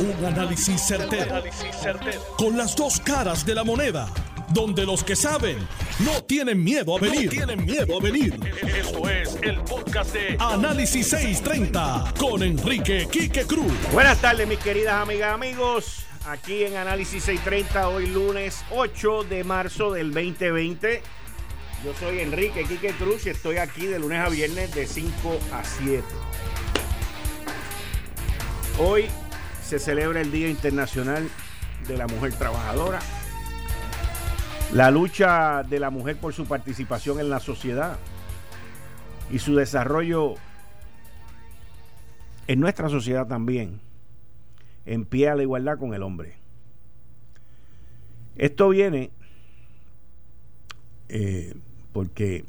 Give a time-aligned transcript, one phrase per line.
[0.00, 1.42] Un análisis certero,
[2.36, 4.08] Con las dos caras de la moneda.
[4.50, 5.58] Donde los que saben
[5.98, 7.28] no tienen miedo a venir.
[7.28, 8.38] tienen miedo a venir.
[8.62, 13.72] Esto es el podcast de Análisis 630 con Enrique Quique Cruz.
[13.92, 16.04] Buenas tardes, mis queridas amigas, amigos.
[16.26, 21.02] Aquí en Análisis 630, hoy lunes 8 de marzo del 2020.
[21.84, 25.64] Yo soy Enrique Quique Cruz y estoy aquí de lunes a viernes de 5 a
[25.64, 26.04] 7.
[28.78, 29.08] Hoy
[29.68, 31.28] se celebra el Día Internacional
[31.86, 33.00] de la Mujer Trabajadora.
[34.72, 37.98] La lucha de la mujer por su participación en la sociedad
[39.30, 40.36] y su desarrollo
[42.46, 43.78] en nuestra sociedad también,
[44.86, 46.36] en pie a la igualdad con el hombre.
[48.36, 49.10] Esto viene
[51.10, 51.54] eh,
[51.92, 52.46] porque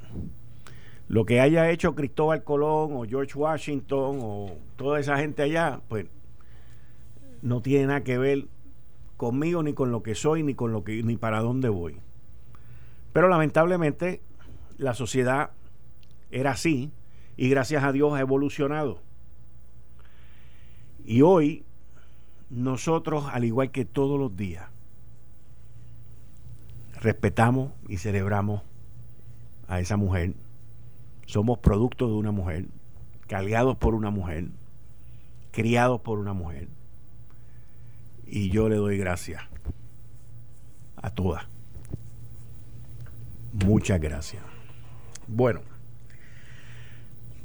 [1.10, 6.06] lo que haya hecho Cristóbal Colón o George Washington o toda esa gente allá, pues
[7.42, 8.48] no tiene nada que ver
[9.18, 12.00] conmigo ni con lo que soy ni con lo que ni para dónde voy.
[13.14, 14.22] Pero lamentablemente
[14.78, 15.52] la sociedad
[16.32, 16.92] era así
[17.38, 19.02] y gracias a Dios ha evolucionado.
[21.06, 21.66] Y hoy
[22.50, 24.70] nosotros, al igual que todos los días,
[27.02, 28.62] respetamos y celebramos
[29.68, 30.34] a esa mujer.
[31.26, 32.66] Somos producto de una mujer,
[33.28, 34.50] caliados por una mujer,
[35.52, 36.68] criados por una mujer
[38.32, 39.42] y yo le doy gracias
[40.96, 41.46] a todas.
[43.54, 44.44] Muchas gracias.
[45.28, 45.62] Bueno,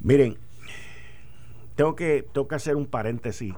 [0.00, 0.36] miren,
[1.76, 3.54] tengo que, tengo que hacer un paréntesis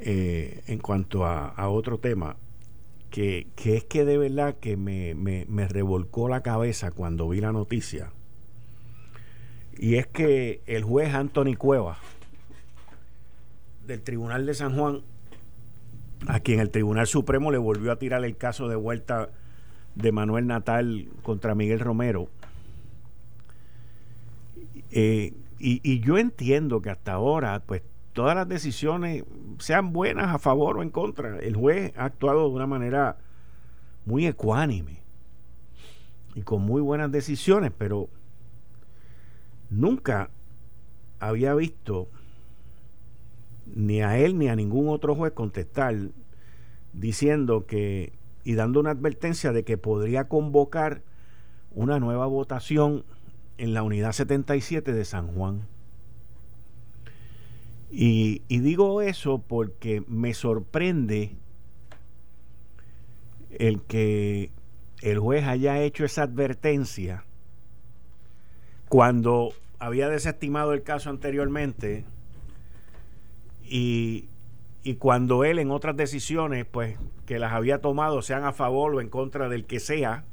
[0.00, 2.36] eh, en cuanto a, otro tema,
[3.10, 8.12] que, es que de verdad que me, me revolcó la cabeza cuando vi la noticia.
[9.76, 11.98] Y es que el juez Anthony Cueva
[13.86, 15.02] del Tribunal de San Juan
[16.26, 19.30] a quien el Tribunal Supremo le volvió a tirar el caso de vuelta
[19.94, 22.28] de Manuel Natal contra Miguel Romero.
[24.90, 27.82] Eh, y, yo entiendo que hasta ahora, pues
[28.14, 29.24] todas las decisiones,
[29.58, 33.18] sean buenas a favor o en contra, el juez ha actuado de una manera
[34.06, 35.02] muy ecuánime
[36.34, 38.08] y con muy buenas decisiones, pero
[39.68, 40.30] nunca
[41.18, 42.08] había visto
[43.74, 45.94] ni a él ni a ningún otro juez contestar
[46.92, 51.02] diciendo que y dando una advertencia de que podría convocar
[51.72, 53.04] una nueva votación
[53.58, 55.66] en la unidad 77 de San Juan.
[57.90, 61.36] Y, y digo eso porque me sorprende
[63.50, 64.50] el que
[65.02, 67.24] el juez haya hecho esa advertencia
[68.88, 72.04] cuando había desestimado el caso anteriormente
[73.72, 74.28] y,
[74.98, 79.08] cuando él en otras decisiones, pues que las había tomado, sean a favor o en
[79.08, 80.24] contra del que sea,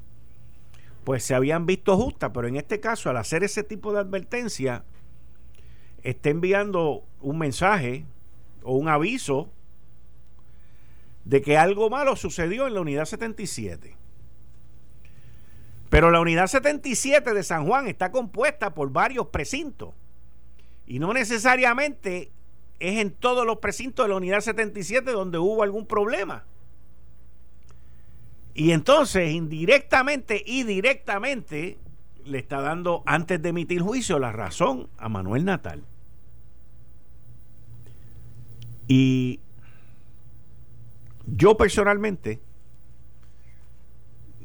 [1.04, 4.84] pues se habían visto justas, pero en este caso, al hacer ese tipo de advertencia,
[6.02, 8.06] está enviando un mensaje
[8.64, 9.52] o un aviso
[11.24, 13.96] de que algo malo sucedió en la unidad 77.
[15.90, 19.94] Pero la unidad 77 de San Juan está compuesta por varios precintos
[20.86, 22.32] y no necesariamente
[22.80, 26.46] es en todos los precintos de la unidad 77 donde hubo algún problema.
[28.54, 31.78] Y entonces, indirectamente y directamente,
[32.26, 35.84] le está dando, antes de emitir juicio, la razón a Manuel Natal.
[38.88, 39.40] Y
[41.28, 42.40] yo personalmente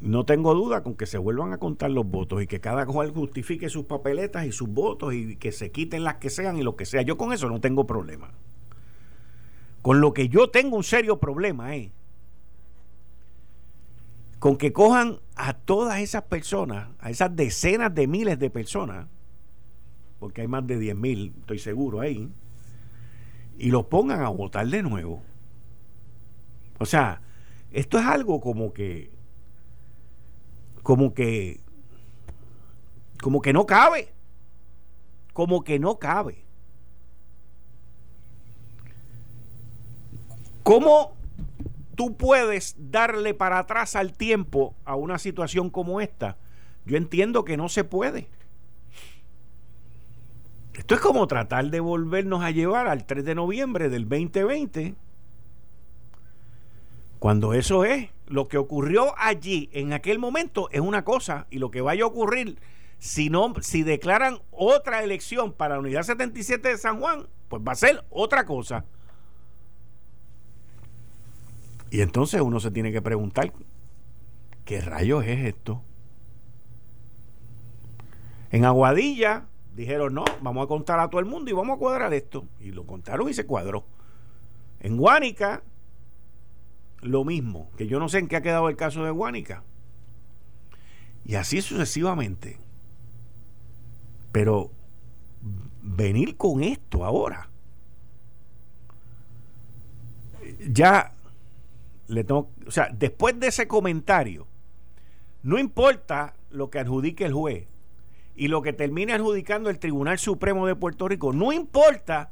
[0.03, 3.13] no tengo duda con que se vuelvan a contar los votos y que cada cual
[3.13, 6.75] justifique sus papeletas y sus votos y que se quiten las que sean y lo
[6.75, 7.03] que sea.
[7.03, 8.33] Yo con eso no tengo problema.
[9.81, 11.93] Con lo que yo tengo un serio problema es
[14.41, 19.07] con que cojan a todas esas personas, a esas decenas de miles de personas,
[20.19, 22.29] porque hay más de 10 mil, estoy seguro ahí,
[23.57, 25.23] y los pongan a votar de nuevo.
[26.81, 27.21] O sea,
[27.71, 29.13] esto es algo como que
[30.83, 31.61] como que
[33.23, 34.13] como que no cabe.
[35.33, 36.45] Como que no cabe.
[40.65, 41.15] ¿Cómo
[41.95, 46.37] tú puedes darle para atrás al tiempo a una situación como esta?
[46.85, 48.29] Yo entiendo que no se puede.
[50.75, 54.97] Esto es como tratar de volvernos a llevar al 3 de noviembre del 2020
[57.23, 61.71] cuando eso es, lo que ocurrió allí en aquel momento es una cosa y lo
[61.71, 62.59] que vaya a ocurrir
[62.99, 67.71] si no si declaran otra elección para la unidad 77 de San Juan, pues va
[67.71, 68.87] a ser otra cosa.
[71.91, 73.53] Y entonces uno se tiene que preguntar,
[74.65, 75.81] ¿qué rayos es esto?
[78.51, 79.47] En Aguadilla
[79.77, 82.49] dijeron, no, vamos a contar a todo el mundo y vamos a cuadrar esto.
[82.59, 83.85] Y lo contaron y se cuadró.
[84.81, 85.63] En Guánica,
[87.03, 89.65] lo mismo, que yo no sé en qué ha quedado el caso de Guánica.
[91.25, 92.59] Y así sucesivamente.
[94.31, 94.71] Pero
[95.83, 97.51] venir con esto ahora.
[100.69, 101.13] Ya
[102.07, 104.47] le tengo, o sea, después de ese comentario,
[105.43, 107.67] no importa lo que adjudique el juez
[108.35, 112.31] y lo que termine adjudicando el Tribunal Supremo de Puerto Rico, no importa,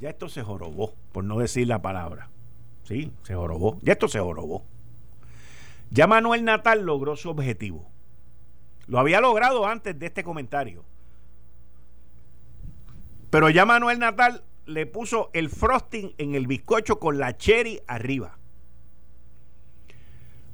[0.00, 2.29] ya esto se jorobó, por no decir la palabra.
[2.90, 4.64] Sí, se jorobó, ya esto se jorobó.
[5.90, 7.88] Ya Manuel Natal logró su objetivo.
[8.88, 10.84] Lo había logrado antes de este comentario.
[13.30, 18.38] Pero ya Manuel Natal le puso el frosting en el bizcocho con la cherry arriba.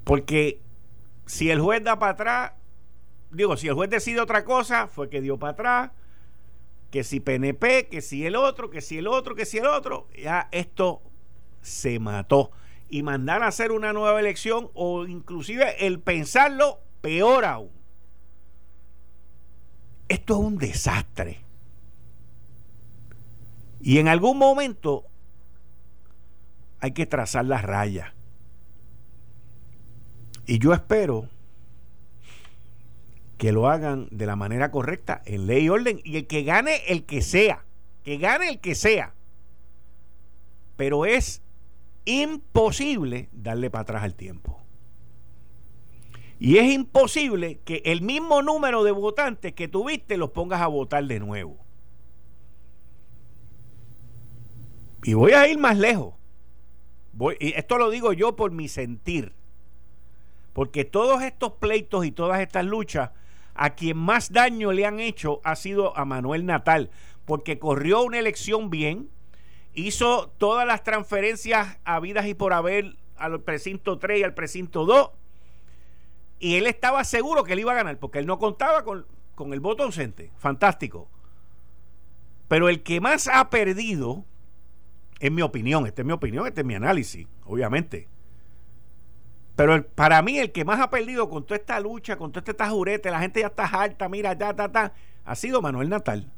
[0.05, 0.61] Porque
[1.25, 2.53] si el juez da para atrás,
[3.31, 5.91] digo, si el juez decide otra cosa, fue que dio para atrás,
[6.91, 10.07] que si PNP, que si el otro, que si el otro, que si el otro,
[10.15, 11.01] ya esto
[11.67, 12.51] se mató.
[12.89, 17.71] Y mandar a hacer una nueva elección o inclusive el pensarlo, peor aún.
[20.09, 21.41] Esto es un desastre.
[23.81, 25.05] Y en algún momento
[26.81, 28.13] hay que trazar las rayas.
[30.47, 31.29] Y yo espero
[33.37, 36.83] que lo hagan de la manera correcta, en ley y orden, y el que gane
[36.87, 37.65] el que sea,
[38.05, 39.15] que gane el que sea.
[40.77, 41.43] Pero es
[42.07, 44.63] imposible darle para atrás al tiempo.
[46.39, 51.05] Y es imposible que el mismo número de votantes que tuviste los pongas a votar
[51.05, 51.59] de nuevo.
[55.03, 56.15] Y voy a ir más lejos.
[57.41, 59.35] Y esto lo digo yo por mi sentir.
[60.53, 63.11] Porque todos estos pleitos y todas estas luchas,
[63.55, 66.91] a quien más daño le han hecho ha sido a Manuel Natal.
[67.25, 69.09] Porque corrió una elección bien,
[69.77, 75.11] hizo todas las transferencias habidas y por haber al precinto 3 y al precinto 2.
[76.41, 79.53] Y él estaba seguro que él iba a ganar, porque él no contaba con, con
[79.53, 80.33] el voto ausente.
[80.39, 81.09] Fantástico.
[82.49, 84.25] Pero el que más ha perdido
[85.21, 88.09] en mi opinión, esta es mi opinión, este es mi análisis, obviamente.
[89.57, 92.55] Pero para mí, el que más ha perdido con toda esta lucha, con todo este
[92.55, 94.93] tajurete, la gente ya está harta, mira, ya, ta, ta,
[95.25, 96.31] ha sido Manuel Natal.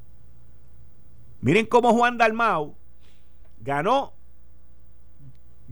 [1.41, 2.77] Miren cómo Juan Dalmau
[3.61, 4.15] ganó,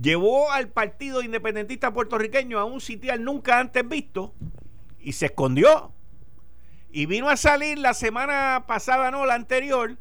[0.00, 4.35] llevó al Partido Independentista Puertorriqueño a un sitial nunca antes visto
[5.00, 5.93] y se escondió.
[6.91, 9.97] Y vino a salir la semana pasada, no, la anterior,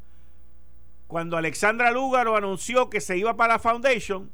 [1.06, 4.30] cuando Alexandra Lúgaro anunció que se iba para la Foundation,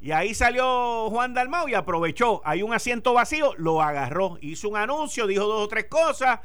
[0.00, 2.40] y ahí salió Juan Dalmau y aprovechó.
[2.44, 6.40] Hay un asiento vacío, lo agarró, hizo un anuncio, dijo dos o tres cosas,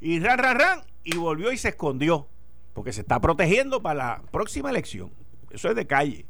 [0.00, 2.28] y ran, ran, ran, y volvió y se escondió.
[2.72, 5.12] Porque se está protegiendo para la próxima elección.
[5.50, 6.26] Eso es de calle.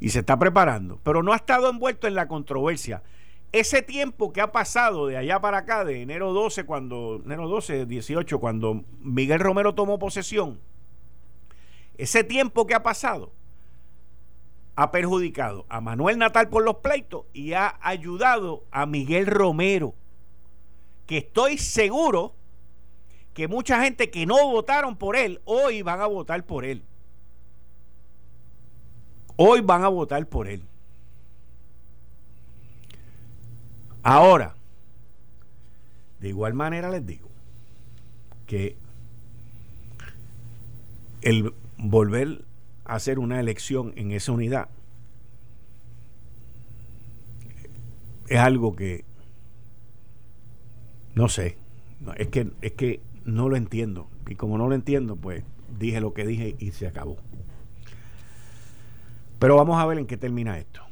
[0.00, 1.00] Y se está preparando.
[1.02, 3.02] Pero no ha estado envuelto en la controversia.
[3.52, 7.86] Ese tiempo que ha pasado de allá para acá, de enero 12, cuando, enero 12,
[7.86, 10.60] 18, cuando Miguel Romero tomó posesión,
[11.96, 13.32] ese tiempo que ha pasado
[14.74, 19.94] ha perjudicado a Manuel Natal por los pleitos y ha ayudado a Miguel Romero,
[21.06, 22.34] que estoy seguro
[23.32, 26.84] que mucha gente que no votaron por él, hoy van a votar por él.
[29.36, 30.62] Hoy van a votar por él.
[34.02, 34.54] Ahora,
[36.20, 37.28] de igual manera les digo
[38.46, 38.76] que
[41.22, 42.44] el volver
[42.84, 44.68] a hacer una elección en esa unidad
[48.28, 49.04] es algo que
[51.14, 51.56] no sé,
[52.16, 55.42] es que es que no lo entiendo y como no lo entiendo, pues
[55.78, 57.16] dije lo que dije y se acabó.
[59.38, 60.82] Pero vamos a ver en qué termina esto.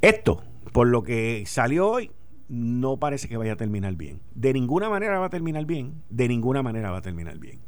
[0.00, 2.10] Esto, por lo que salió hoy,
[2.48, 4.20] no parece que vaya a terminar bien.
[4.34, 6.02] De ninguna manera va a terminar bien.
[6.08, 7.60] De ninguna manera va a terminar bien.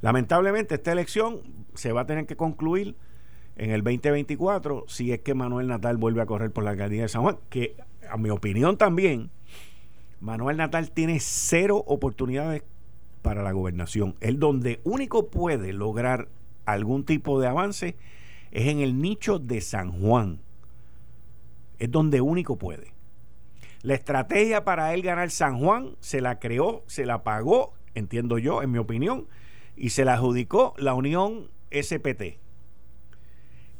[0.00, 1.40] Lamentablemente esta elección
[1.74, 2.96] se va a tener que concluir
[3.56, 7.08] en el 2024 si es que Manuel Natal vuelve a correr por la alcaldía de
[7.08, 7.76] San Juan, que
[8.08, 9.30] a mi opinión también,
[10.20, 12.62] Manuel Natal tiene cero oportunidades
[13.22, 14.14] para la gobernación.
[14.20, 16.28] Él donde único puede lograr
[16.66, 17.96] algún tipo de avance
[18.50, 20.40] es en el nicho de San Juan.
[21.78, 22.92] Es donde único puede.
[23.82, 28.62] La estrategia para él ganar San Juan se la creó, se la pagó, entiendo yo,
[28.62, 29.28] en mi opinión,
[29.76, 32.38] y se la adjudicó la Unión SPT,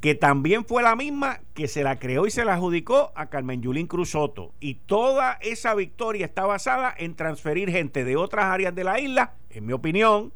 [0.01, 3.63] que también fue la misma que se la creó y se la adjudicó a Carmen
[3.63, 4.53] Yulín Cruzoto.
[4.61, 9.35] Y toda esa victoria está basada en transferir gente de otras áreas de la isla,
[9.51, 10.33] en mi opinión,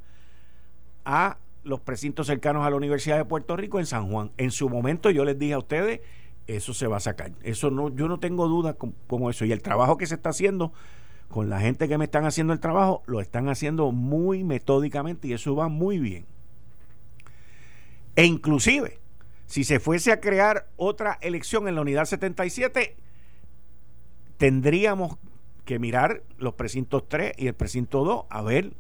[1.05, 4.31] a los precintos cercanos a la Universidad de Puerto Rico en San Juan.
[4.37, 6.01] En su momento yo les dije a ustedes,
[6.47, 7.33] eso se va a sacar.
[7.43, 8.77] Eso no, yo no tengo duda
[9.07, 9.45] como eso.
[9.45, 10.73] Y el trabajo que se está haciendo
[11.29, 15.33] con la gente que me están haciendo el trabajo, lo están haciendo muy metódicamente y
[15.33, 16.27] eso va muy bien.
[18.17, 18.99] E inclusive,
[19.47, 22.97] si se fuese a crear otra elección en la unidad 77,
[24.39, 25.19] tendríamos
[25.65, 28.73] que mirar los precintos 3 y el precinto 2 a ver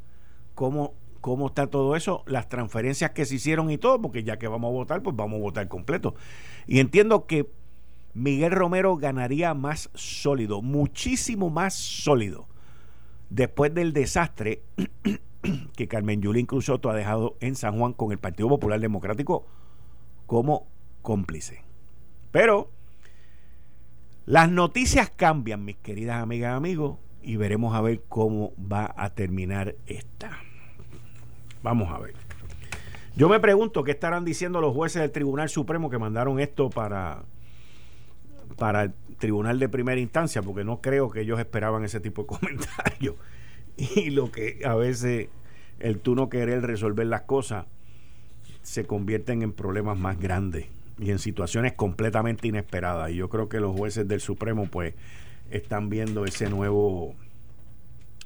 [0.56, 4.48] cómo cómo está todo eso, las transferencias que se hicieron y todo, porque ya que
[4.48, 6.14] vamos a votar, pues vamos a votar completo.
[6.66, 7.50] Y entiendo que
[8.14, 12.48] Miguel Romero ganaría más sólido, muchísimo más sólido,
[13.28, 14.62] después del desastre
[15.76, 19.46] que Carmen Yulín Cruzoto ha dejado en San Juan con el Partido Popular Democrático
[20.26, 20.66] como
[21.02, 21.62] cómplice.
[22.32, 22.70] Pero
[24.26, 29.10] las noticias cambian, mis queridas amigas y amigos, y veremos a ver cómo va a
[29.10, 30.38] terminar esta.
[31.62, 32.14] Vamos a ver.
[33.16, 37.24] Yo me pregunto qué estarán diciendo los jueces del Tribunal Supremo que mandaron esto para,
[38.56, 42.28] para el Tribunal de Primera Instancia, porque no creo que ellos esperaban ese tipo de
[42.38, 43.16] comentarios.
[43.76, 45.28] Y lo que a veces
[45.80, 47.66] el tú no querer resolver las cosas
[48.62, 50.66] se convierten en problemas más grandes
[50.98, 53.10] y en situaciones completamente inesperadas.
[53.10, 54.94] Y yo creo que los jueces del Supremo pues
[55.50, 57.14] están viendo ese nuevo...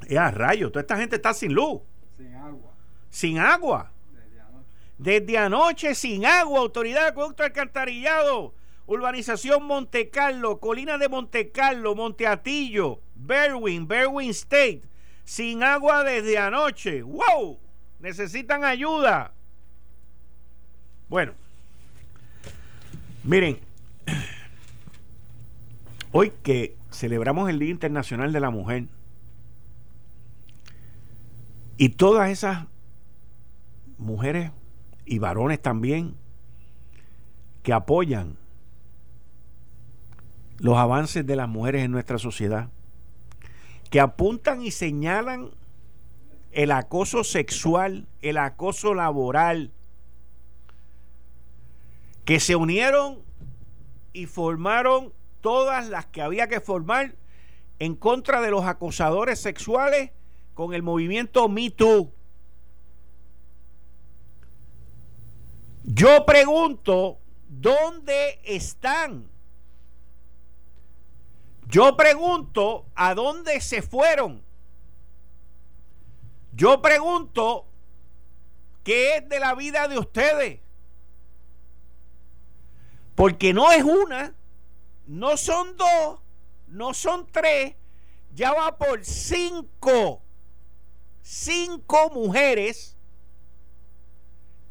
[0.09, 0.71] ¡Ya, rayo!
[0.71, 1.81] Toda esta gente está sin luz.
[2.17, 2.74] Sin agua
[3.15, 3.93] sin agua.
[4.99, 6.59] Desde anoche, sin agua.
[6.59, 8.55] Autoridad de Acueducto Alcantarillado.
[8.87, 14.83] Urbanización Monte Carlo, Colina de Monte Carlo, Monteatillo, Berwin, Berwin State.
[15.23, 17.03] Sin agua desde anoche.
[17.03, 17.61] ¡Wow!
[18.01, 19.33] Necesitan ayuda.
[21.09, 21.35] Bueno,
[23.23, 23.61] miren,
[26.11, 28.87] hoy que celebramos el Día Internacional de la Mujer
[31.77, 32.67] y todas esas
[33.99, 34.51] mujeres
[35.05, 36.15] y varones también
[37.63, 38.37] que apoyan
[40.59, 42.69] los avances de las mujeres en nuestra sociedad,
[43.91, 45.51] que apuntan y señalan
[46.53, 49.73] el acoso sexual, el acoso laboral,
[52.25, 53.19] que se unieron
[54.13, 57.17] y formaron todas las que había que formar
[57.79, 60.11] en contra de los acosadores sexuales
[60.55, 62.14] con el movimiento Me Too.
[65.85, 69.31] Yo pregunto, ¿dónde están?
[71.67, 74.43] Yo pregunto, ¿a dónde se fueron?
[76.55, 77.67] Yo pregunto,
[78.83, 80.61] ¿qué es de la vida de ustedes?
[83.15, 84.35] Porque no es una,
[85.07, 86.21] no son dos,
[86.67, 87.75] no son tres,
[88.35, 90.23] ya va por cinco,
[91.21, 92.94] cinco mujeres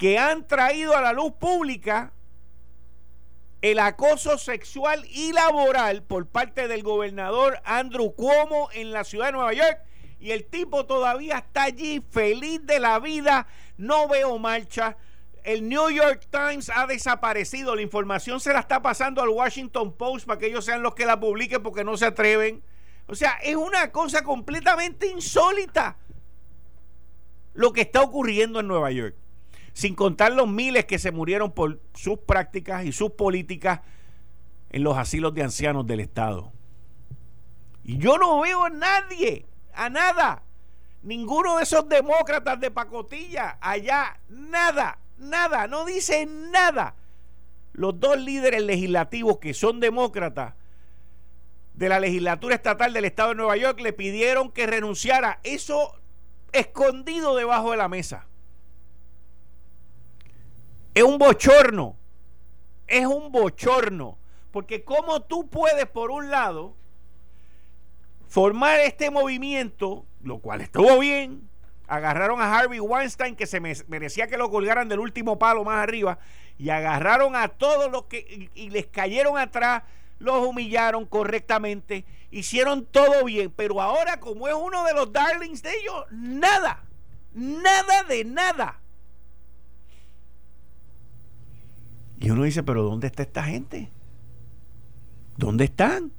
[0.03, 2.12] que han traído a la luz pública
[3.62, 9.31] el acoso sexual y laboral por parte del gobernador Andrew Cuomo en la ciudad de
[9.31, 9.79] Nueva York.
[10.19, 13.48] Y el tipo todavía está allí feliz de la vida.
[13.77, 14.98] No veo marcha.
[15.41, 17.74] El New York Times ha desaparecido.
[17.74, 21.05] La información se la está pasando al Washington Post para que ellos sean los que
[21.05, 22.62] la publiquen porque no se atreven.
[23.07, 25.95] O sea, es una cosa completamente insólita
[27.53, 29.23] lo que está ocurriendo en Nueva York
[29.74, 33.82] sin contar los miles que se murieron por sus prácticas y sus políticas
[34.70, 36.51] en los asilos de ancianos del Estado.
[37.84, 40.44] Y yo no veo a nadie, a nada,
[41.01, 46.96] ninguno de esos demócratas de pacotilla allá, nada, nada, no dicen nada.
[47.74, 50.53] Los dos líderes legislativos que son demócratas
[51.74, 55.39] de la legislatura estatal del Estado de Nueva York le pidieron que renunciara.
[55.44, 56.00] Eso
[56.51, 58.27] escondido debajo de la mesa.
[60.94, 61.96] Es un bochorno.
[62.88, 64.18] Es un bochorno.
[64.52, 66.76] Porque como tú puedes, por un lado,
[68.28, 71.50] formar este movimiento, lo cual estuvo bien,
[71.88, 76.20] agarraron a Harvey Weinstein, que se merecía que lo colgaran del último palo más arriba,
[76.58, 79.84] y agarraron a todos los que, y, les cayeron atrás,
[80.20, 85.72] los humillaron correctamente, hicieron todo bien, pero ahora como es uno de los darlings de
[85.72, 86.84] ellos, nada,
[87.34, 88.80] nada de nada.
[92.20, 93.91] Y uno dice, pero ¿dónde está esta gente?
[95.38, 96.12] ¿Dónde están?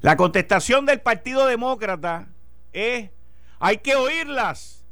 [0.00, 2.28] La contestación del Partido Demócrata
[2.72, 3.10] es,
[3.58, 4.84] hay que oírlas.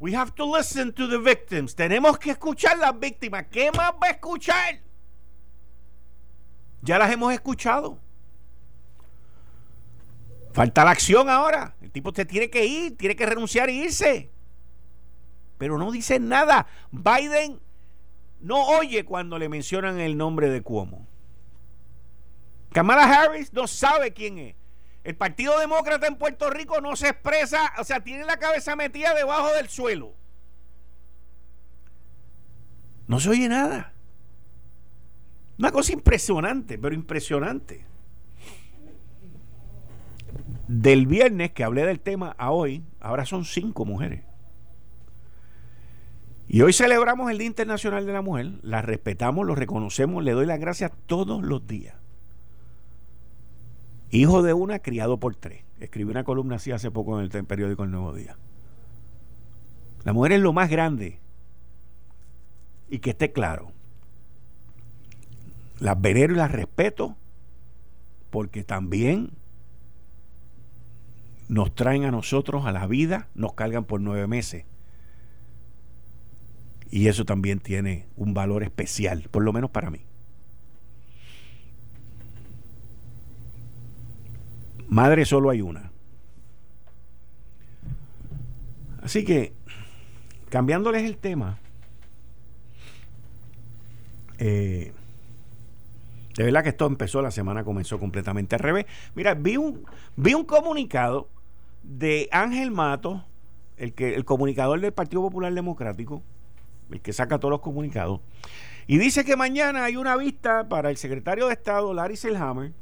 [0.00, 1.74] We have to listen to the victims.
[1.74, 3.46] Tenemos que escuchar las víctimas.
[3.50, 4.80] ¿Qué más va a escuchar?
[6.82, 7.98] Ya las hemos escuchado.
[10.52, 11.74] Falta la acción ahora.
[11.80, 14.30] El tipo te tiene que ir, tiene que renunciar e irse.
[15.56, 16.66] Pero no dice nada.
[16.92, 17.60] Biden
[18.40, 21.06] no oye cuando le mencionan el nombre de Cuomo.
[22.72, 24.54] Kamala Harris no sabe quién es.
[25.04, 29.14] El Partido Demócrata en Puerto Rico no se expresa, o sea, tiene la cabeza metida
[29.14, 30.12] debajo del suelo.
[33.06, 33.94] No se oye nada.
[35.58, 37.86] Una cosa impresionante, pero impresionante.
[40.68, 44.27] Del viernes que hablé del tema a hoy, ahora son cinco mujeres.
[46.48, 50.46] Y hoy celebramos el Día Internacional de la Mujer, la respetamos, lo reconocemos, le doy
[50.46, 51.94] las gracias todos los días.
[54.10, 55.62] Hijo de una, criado por tres.
[55.78, 58.38] Escribí una columna así hace poco en el periódico El Nuevo Día.
[60.04, 61.20] La mujer es lo más grande.
[62.88, 63.70] Y que esté claro.
[65.80, 67.14] Las venero y las respeto
[68.30, 69.32] porque también
[71.48, 74.64] nos traen a nosotros a la vida, nos cargan por nueve meses.
[76.90, 80.00] Y eso también tiene un valor especial, por lo menos para mí.
[84.88, 85.90] Madre solo hay una.
[89.02, 89.52] Así que,
[90.48, 91.58] cambiándoles el tema,
[94.38, 94.92] eh,
[96.36, 98.86] de verdad que esto empezó, la semana comenzó completamente al revés.
[99.14, 99.84] Mira, vi un,
[100.16, 101.28] vi un comunicado
[101.82, 103.24] de Ángel Mato,
[103.76, 106.22] el, que, el comunicador del Partido Popular Democrático,
[106.90, 108.20] el que saca todos los comunicados,
[108.86, 112.72] y dice que mañana hay una vista para el secretario de Estado, Larry Selhammer,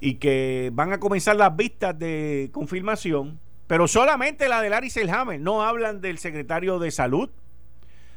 [0.00, 5.40] y que van a comenzar las vistas de confirmación, pero solamente la de Larry Selhammer.
[5.40, 7.30] No hablan del secretario de Salud,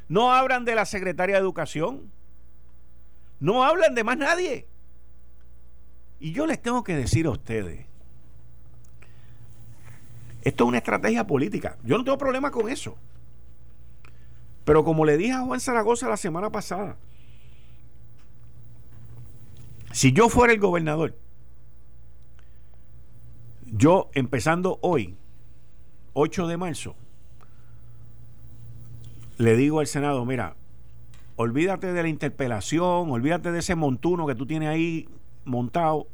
[0.08, 2.12] no hablan de la secretaria de Educación,
[3.40, 4.66] no hablan de más nadie.
[6.20, 7.86] Y yo les tengo que decir a ustedes,
[10.42, 11.78] esto es una estrategia política.
[11.84, 12.98] Yo no tengo problema con eso.
[14.68, 16.98] Pero como le dije a Juan Zaragoza la semana pasada,
[19.92, 21.16] si yo fuera el gobernador,
[23.64, 25.16] yo, empezando hoy,
[26.12, 26.96] 8 de marzo,
[29.38, 30.54] le digo al Senado, mira,
[31.36, 35.08] olvídate de la interpelación, olvídate de ese montuno que tú tienes ahí
[35.46, 36.08] montado,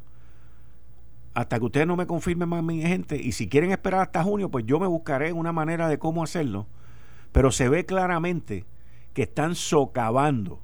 [1.33, 4.49] hasta que ustedes no me confirmen más mi gente, y si quieren esperar hasta junio,
[4.49, 6.67] pues yo me buscaré una manera de cómo hacerlo,
[7.35, 8.63] pero se ve claramente
[9.13, 10.61] que están socavando,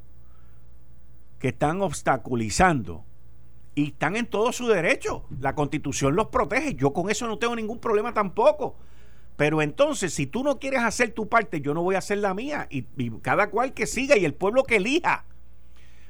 [1.38, 3.03] que están obstaculizando
[3.75, 5.25] y están en todo su derecho.
[5.41, 6.75] La constitución los protege.
[6.75, 8.77] Yo con eso no tengo ningún problema tampoco.
[9.36, 12.34] Pero entonces, si tú no quieres hacer tu parte, yo no voy a hacer la
[12.34, 12.67] mía.
[12.69, 12.84] Y,
[13.19, 15.25] cada cual que siga y el pueblo que elija.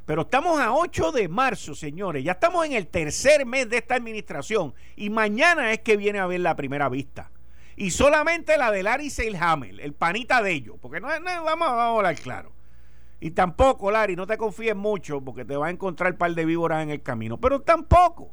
[0.05, 2.23] Pero estamos a 8 de marzo, señores.
[2.23, 4.75] Ya estamos en el tercer mes de esta administración.
[4.95, 7.30] Y mañana es que viene a ver la primera vista.
[7.75, 10.75] Y solamente la de Larry Seilhammer, el panita de ellos.
[10.81, 12.51] Porque no, vamos, vamos a hablar claro.
[13.19, 16.43] Y tampoco, Larry, no te confíes mucho porque te va a encontrar un par de
[16.43, 17.37] víboras en el camino.
[17.37, 18.31] Pero tampoco.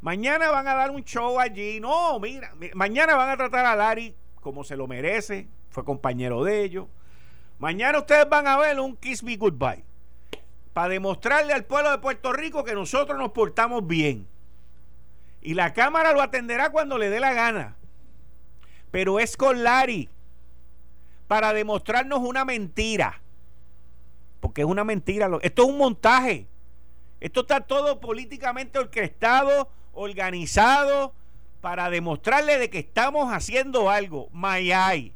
[0.00, 1.80] Mañana van a dar un show allí.
[1.80, 5.48] No, mira, mañana van a tratar a Larry como se lo merece.
[5.70, 6.86] Fue compañero de ellos.
[7.58, 9.84] Mañana ustedes van a ver un Kiss Me Goodbye.
[10.72, 14.28] Para demostrarle al pueblo de Puerto Rico que nosotros nos portamos bien.
[15.40, 17.76] Y la Cámara lo atenderá cuando le dé la gana.
[18.90, 20.08] Pero es con Larry.
[21.28, 23.20] Para demostrarnos una mentira
[24.46, 25.28] porque es una mentira.
[25.42, 26.46] Esto es un montaje.
[27.18, 31.14] Esto está todo políticamente orquestado, organizado,
[31.60, 34.28] para demostrarle de que estamos haciendo algo.
[34.30, 35.12] Mayay.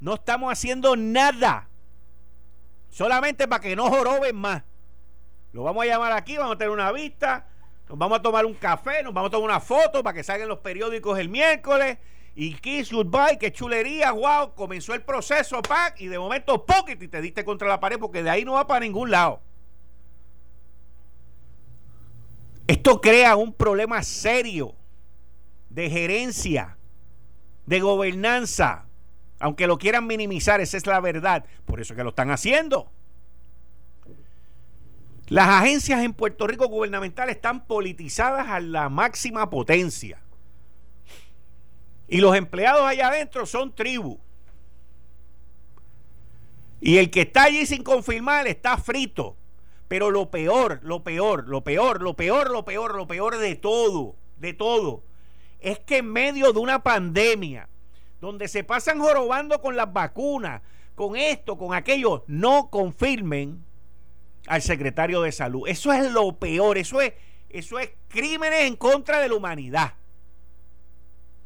[0.00, 1.68] No estamos haciendo nada.
[2.90, 4.62] Solamente para que no joroben más.
[5.52, 7.46] Lo vamos a llamar aquí, vamos a tener una vista,
[7.88, 10.48] nos vamos a tomar un café, nos vamos a tomar una foto para que salgan
[10.48, 11.96] los periódicos el miércoles
[12.34, 17.08] y Kiss Goodbye, qué chulería, wow, comenzó el proceso, pack, y de momento, pocket, y
[17.08, 19.42] te diste contra la pared porque de ahí no va para ningún lado.
[22.66, 24.74] Esto crea un problema serio
[25.68, 26.78] de gerencia,
[27.66, 28.86] de gobernanza,
[29.38, 31.44] aunque lo quieran minimizar, esa es la verdad.
[31.66, 32.90] Por eso que lo están haciendo.
[35.28, 40.21] Las agencias en Puerto Rico gubernamentales están politizadas a la máxima potencia.
[42.12, 44.18] Y los empleados allá adentro son tribu.
[46.78, 49.38] Y el que está allí sin confirmar está frito.
[49.88, 54.16] Pero lo peor, lo peor, lo peor, lo peor, lo peor, lo peor de todo,
[54.36, 55.04] de todo,
[55.58, 57.70] es que en medio de una pandemia,
[58.20, 60.60] donde se pasan jorobando con las vacunas,
[60.94, 63.64] con esto, con aquello, no confirmen
[64.48, 65.66] al secretario de salud.
[65.66, 67.14] Eso es lo peor, eso es,
[67.48, 69.94] eso es crímenes en contra de la humanidad.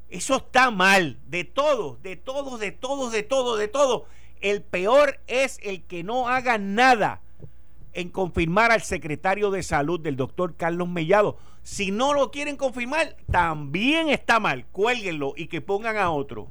[0.09, 4.03] Eso está mal, de todos, de todos, de todos, de todos, de todos.
[4.41, 7.23] El peor es el que no haga nada
[7.93, 11.39] en confirmar al secretario de salud del doctor Carlos Mellado.
[11.63, 14.67] Si no lo quieren confirmar, también está mal.
[14.67, 16.49] Cuélguenlo y que pongan a otro.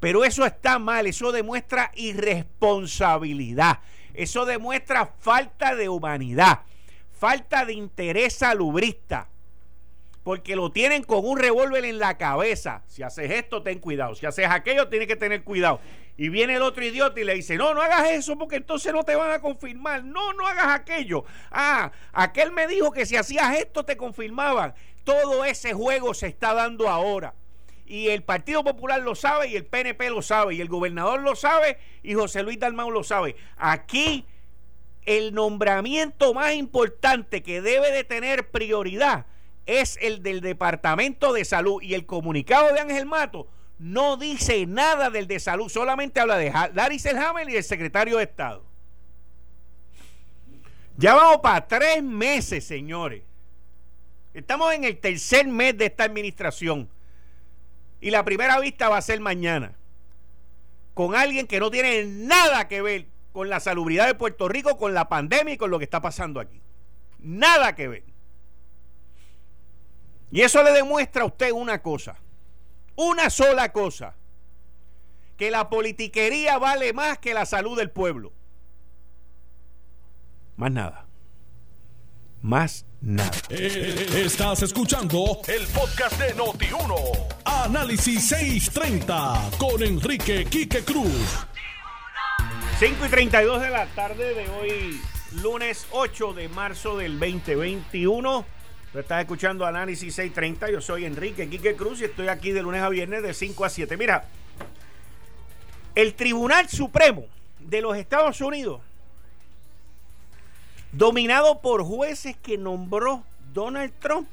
[0.00, 3.80] Pero eso está mal, eso demuestra irresponsabilidad,
[4.14, 6.60] eso demuestra falta de humanidad,
[7.12, 9.28] falta de interés salubrista,
[10.22, 12.82] porque lo tienen con un revólver en la cabeza.
[12.86, 14.14] Si haces esto, ten cuidado.
[14.14, 15.80] Si haces aquello, tienes que tener cuidado.
[16.16, 19.04] Y viene el otro idiota y le dice, no, no hagas eso porque entonces no
[19.04, 20.04] te van a confirmar.
[20.04, 21.24] No, no hagas aquello.
[21.50, 24.74] Ah, aquel me dijo que si hacías esto te confirmaban.
[25.04, 27.34] Todo ese juego se está dando ahora
[27.90, 31.34] y el Partido Popular lo sabe y el PNP lo sabe y el gobernador lo
[31.34, 33.34] sabe y José Luis Dalmau lo sabe.
[33.56, 34.26] Aquí
[35.06, 39.26] el nombramiento más importante que debe de tener prioridad
[39.70, 43.46] es el del Departamento de Salud y el comunicado de Ángel Mato
[43.78, 48.24] no dice nada del de salud, solamente habla de Larry Selhammer y el secretario de
[48.24, 48.62] Estado.
[50.98, 53.22] Ya vamos para tres meses, señores.
[54.34, 56.90] Estamos en el tercer mes de esta administración
[58.02, 59.76] y la primera vista va a ser mañana.
[60.92, 64.92] Con alguien que no tiene nada que ver con la salubridad de Puerto Rico, con
[64.92, 66.60] la pandemia y con lo que está pasando aquí.
[67.18, 68.09] Nada que ver.
[70.30, 72.16] Y eso le demuestra a usted una cosa.
[72.96, 74.14] Una sola cosa.
[75.36, 78.32] Que la politiquería vale más que la salud del pueblo.
[80.56, 81.06] Más nada.
[82.42, 83.30] Más nada.
[83.48, 87.28] Eh, estás escuchando el podcast de Noti1.
[87.44, 91.46] Análisis 630 con Enrique Quique Cruz.
[92.78, 95.00] 5 y 32 de la tarde de hoy,
[95.42, 98.46] lunes 8 de marzo del 2021.
[98.92, 100.70] Tú estás escuchando Análisis 630.
[100.70, 103.68] Yo soy Enrique Quique Cruz y estoy aquí de lunes a viernes de 5 a
[103.68, 103.96] 7.
[103.96, 104.24] Mira,
[105.94, 107.26] el Tribunal Supremo
[107.60, 108.80] de los Estados Unidos
[110.92, 113.22] dominado por jueces que nombró
[113.52, 114.28] Donald Trump,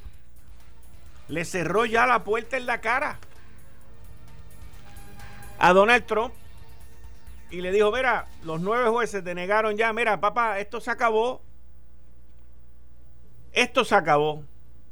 [1.28, 3.20] le cerró ya la puerta en la cara
[5.60, 6.34] a Donald Trump
[7.50, 11.41] y le dijo, mira, los nueve jueces denegaron ya, mira, papá, esto se acabó.
[13.58, 14.43] Esto se acabó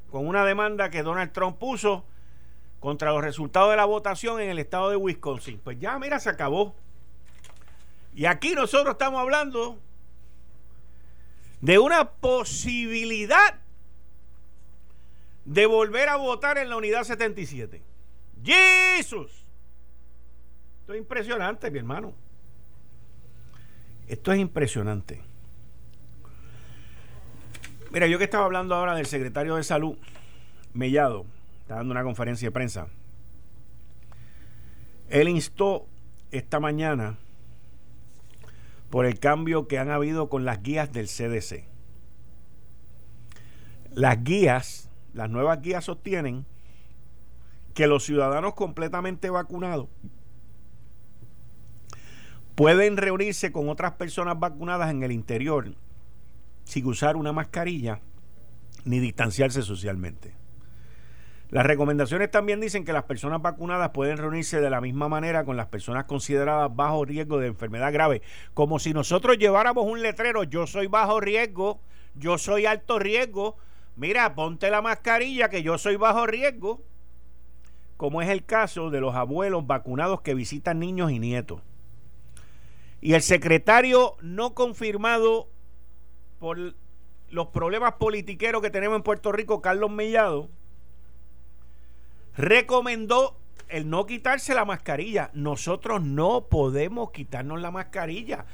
[0.10, 2.04] con una demanda que Donald Trump puso
[2.80, 5.60] contra los resultados de la votación en el estado de Wisconsin.
[5.64, 6.74] Pues ya, mira, se acabó.
[8.16, 9.78] Y aquí nosotros estamos hablando
[11.62, 13.60] de una posibilidad
[15.46, 17.84] de volver a votar en la unidad 77.
[18.44, 19.46] ¡Jesús!
[20.80, 22.16] Esto es impresionante, mi hermano.
[24.08, 25.35] Esto es impresionante.
[27.96, 29.98] Mira, yo que estaba hablando ahora del secretario de salud,
[30.74, 31.26] Mellado,
[31.62, 32.88] está dando una conferencia de prensa.
[35.08, 35.88] Él instó
[36.30, 37.18] esta mañana
[38.90, 41.64] por el cambio que han habido con las guías del CDC.
[43.92, 46.46] Las guías, las nuevas guías sostienen
[47.74, 49.88] que los ciudadanos completamente vacunados
[52.56, 55.74] pueden reunirse con otras personas vacunadas en el interior
[56.66, 58.02] sin usar una mascarilla
[58.84, 60.36] ni distanciarse socialmente.
[61.50, 65.56] Las recomendaciones también dicen que las personas vacunadas pueden reunirse de la misma manera con
[65.56, 68.22] las personas consideradas bajo riesgo de enfermedad grave,
[68.54, 71.80] como si nosotros lleváramos un letrero, yo soy bajo riesgo,
[72.16, 73.58] yo soy alto riesgo,
[73.96, 76.82] mira, ponte la mascarilla que yo soy bajo riesgo,
[77.96, 81.62] como es el caso de los abuelos vacunados que visitan niños y nietos.
[83.02, 85.48] Y el secretario no confirmado
[86.46, 86.76] por
[87.32, 90.48] los problemas politiqueros que tenemos en Puerto Rico, Carlos Mellado,
[92.38, 93.36] recomendó
[93.68, 95.32] el no quitarse la mascarilla.
[95.34, 98.46] Nosotros no podemos quitarnos la mascarilla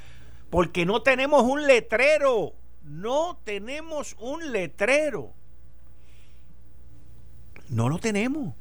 [0.49, 2.53] porque no tenemos un letrero.
[2.81, 5.33] No tenemos un letrero.
[7.67, 8.53] No lo tenemos.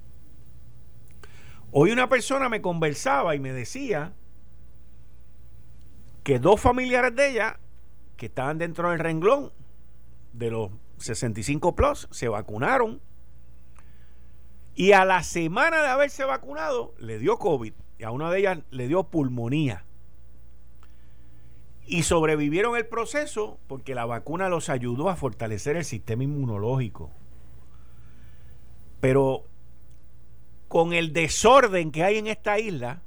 [1.71, 4.13] Hoy una persona me conversaba y me decía
[6.25, 7.61] que dos familiares de ella
[8.21, 9.51] que estaban dentro del renglón
[10.35, 13.01] de los 65 plus se vacunaron
[14.75, 17.73] y a la semana de haberse vacunado, le dio COVID.
[17.99, 19.87] Y a una de ellas le dio pulmonía.
[21.87, 27.11] Y sobrevivieron el proceso porque la vacuna los ayudó a fortalecer el sistema inmunológico.
[29.01, 29.45] Pero
[30.69, 33.03] con el desorden que hay en esta isla,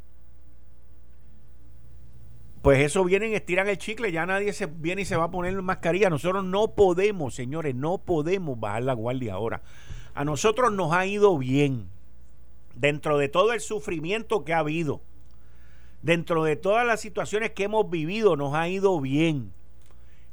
[2.64, 5.62] pues eso vienen, estiran el chicle, ya nadie se viene y se va a poner
[5.62, 6.10] mascarilla.
[6.10, 9.62] Nosotros no podemos, señores, no podemos bajar la guardia ahora.
[10.16, 11.90] A nosotros nos ha ido bien,
[12.74, 15.02] dentro de todo el sufrimiento que ha habido,
[16.04, 19.52] dentro de todas las situaciones que hemos vivido, nos ha ido bien.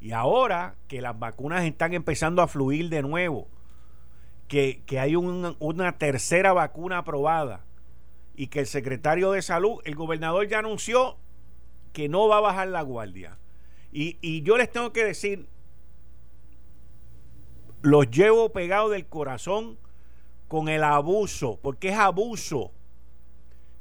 [0.01, 3.49] Y ahora que las vacunas están empezando a fluir de nuevo,
[4.47, 7.65] que, hay una tercera vacuna aprobada
[8.37, 11.17] y que el secretario de salud, el gobernador ya anunció
[11.93, 13.39] que no va a bajar la guardia.
[13.93, 15.47] Y, y yo les tengo que decir,
[17.83, 19.79] los llevo pegados del corazón
[20.49, 22.73] con el abuso, porque es abuso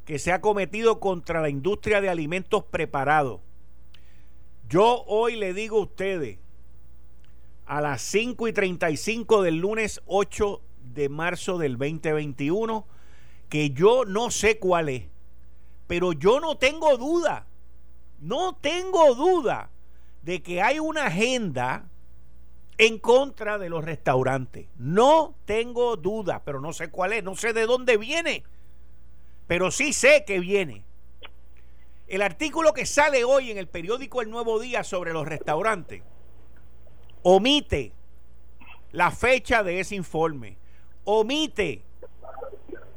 [0.05, 3.41] que se ha cometido contra la industria de alimentos preparados.
[4.67, 6.39] Yo hoy le digo a ustedes,
[7.65, 10.61] a las 5 y 35 del lunes 8
[10.93, 12.87] de marzo del 2021,
[13.49, 15.03] que yo no sé cuál es,
[15.85, 17.45] pero yo no tengo duda
[18.19, 19.69] no tengo duda
[20.21, 21.89] de que hay una agenda
[22.77, 24.67] en contra de los restaurantes.
[24.77, 28.43] No tengo duda, pero no sé cuál es, no sé de dónde viene,
[29.47, 30.83] pero sí sé que viene.
[32.07, 36.01] El artículo que sale hoy en el periódico El Nuevo Día sobre los restaurantes
[37.21, 37.91] omite
[38.91, 40.57] la fecha de ese informe,
[41.03, 41.83] omite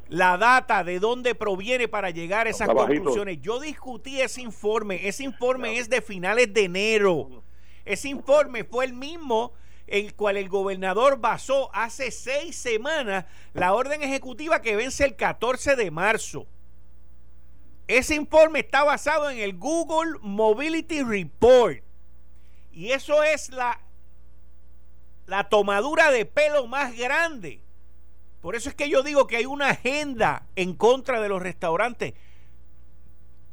[0.09, 3.39] la data de dónde proviene para llegar a esas conclusiones.
[3.41, 7.43] Yo discutí ese informe, ese informe es de finales de enero.
[7.85, 9.53] Ese informe fue el mismo
[9.87, 15.75] el cual el gobernador basó hace seis semanas la orden ejecutiva que vence el 14
[15.75, 16.47] de marzo.
[17.87, 21.83] Ese informe está basado en el Google Mobility Report.
[22.71, 23.79] Y eso es la,
[25.27, 27.62] la tomadura de pelo más grande
[28.43, 32.13] por eso es que yo digo que hay una agenda en contra de los restaurantes.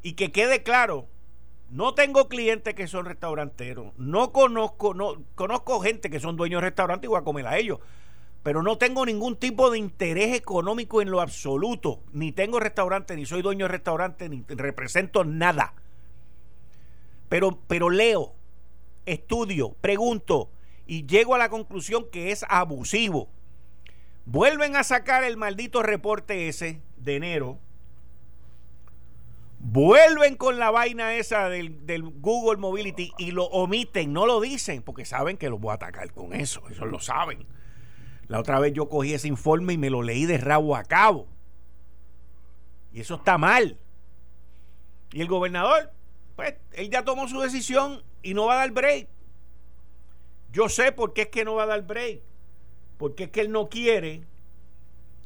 [0.02, 1.06] Y que quede claro,
[1.70, 6.70] no tengo clientes que son restauranteros, no conozco, no conozco gente que son dueños de
[6.70, 7.78] restaurantes y voy a comer a ellos,
[8.42, 13.26] pero no tengo ningún tipo de interés económico en lo absoluto, ni tengo restaurante, ni
[13.26, 15.74] soy dueño de restaurante, ni represento nada.
[17.28, 18.34] Pero, pero leo,
[19.06, 20.50] estudio, pregunto
[20.84, 23.28] y llego a la conclusión que es abusivo
[24.26, 27.58] Vuelven a sacar el maldito reporte ese de enero.
[29.58, 31.78] Vuelven con la vaina esa del,
[32.20, 36.12] Google Mobility y lo omiten, no lo dicen, porque saben que los voy a atacar
[36.12, 37.46] con eso, eso lo saben.
[38.26, 41.26] La otra vez yo cogí ese informe y me lo leí de rabo a cabo.
[42.92, 43.78] Y eso está mal.
[45.12, 45.92] Y el gobernador,
[46.36, 49.08] pues, él ya tomó su decisión y no va a dar break.
[50.52, 52.29] Yo sé por qué es que no va a dar break
[53.00, 54.24] porque es que él no quiere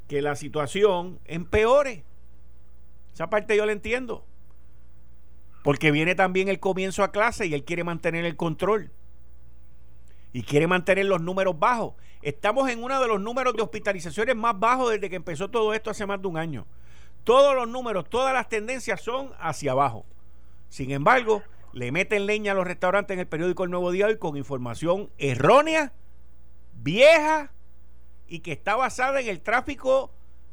[0.06, 2.04] que la situación empeore.
[3.12, 4.24] Esa parte yo la entiendo.
[5.64, 8.92] Porque viene también el comienzo a clase y él quiere mantener el control.
[10.32, 11.94] Y quiere mantener los números bajos.
[12.22, 15.90] Estamos en uno de los números de hospitalizaciones más bajos desde que empezó todo esto
[15.90, 16.68] hace más de un año.
[17.24, 20.06] Todos los números, todas las tendencias son hacia abajo.
[20.68, 24.16] Sin embargo, le meten leña a los restaurantes en el periódico El Nuevo Día hoy
[24.16, 25.92] con información errónea,
[26.72, 27.50] vieja
[28.28, 30.10] y que está basada en el tráfico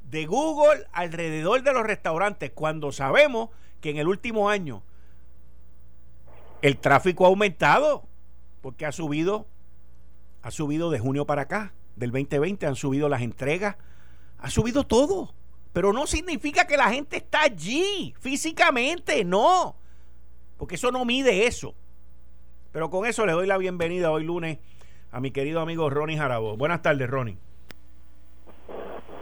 [0.10, 4.84] de Google alrededor de los restaurantes, cuando sabemos que en el último año
[6.62, 8.04] el tráfico ha aumentado,
[8.62, 9.48] porque ha subido,
[10.42, 13.78] ha subido de junio para acá, del 2020 han subido las entregas,
[14.38, 15.34] ha subido todo,
[15.74, 19.76] pero no significa que la gente está allí físicamente, no,
[20.58, 21.74] porque eso no mide eso.
[22.72, 24.60] Pero con eso le doy la bienvenida hoy lunes
[25.12, 26.56] a mi querido amigo Ronnie Jarabo.
[26.56, 27.38] Buenas tardes, Ronnie.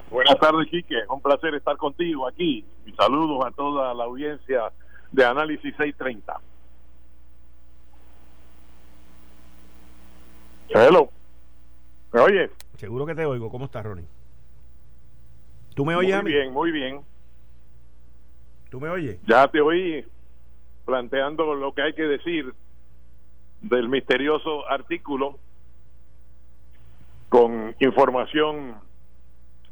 [0.09, 0.95] Buenas tardes, Quique.
[1.09, 2.65] Un placer estar contigo aquí.
[2.85, 4.71] Y saludos a toda la audiencia
[5.11, 6.39] de Análisis 630.
[10.69, 11.09] Hello.
[12.11, 12.51] ¿Me oyes?
[12.77, 13.49] Seguro que te oigo.
[13.51, 14.05] ¿Cómo estás, Ronnie?
[15.75, 16.21] ¿Tú me oyes?
[16.21, 17.01] Muy bien, muy bien.
[18.69, 19.19] ¿Tú me oyes?
[19.27, 20.05] Ya te oí
[20.85, 22.53] planteando lo que hay que decir
[23.61, 25.37] del misterioso artículo
[27.29, 28.75] con información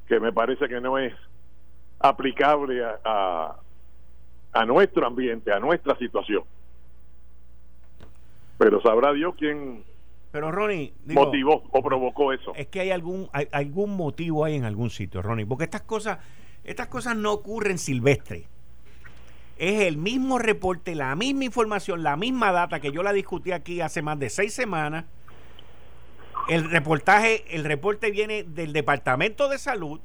[0.07, 1.13] que me parece que no es
[1.99, 3.55] aplicable a,
[4.53, 6.43] a, nuestro ambiente, a nuestra situación.
[8.57, 9.83] Pero sabrá Dios quién
[10.31, 12.53] pero Ronnie motivó o provocó eso.
[12.55, 16.19] Es que hay algún hay, algún motivo ahí en algún sitio, Ronnie, porque estas cosas
[16.63, 18.45] estas cosas no ocurren silvestre.
[19.57, 23.81] Es el mismo reporte, la misma información, la misma data que yo la discutí aquí
[23.81, 25.05] hace más de seis semanas
[26.49, 29.99] el reportaje, el reporte viene del Departamento de Salud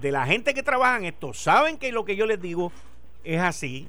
[0.00, 2.72] de la gente que trabaja en esto saben que lo que yo les digo
[3.22, 3.88] es así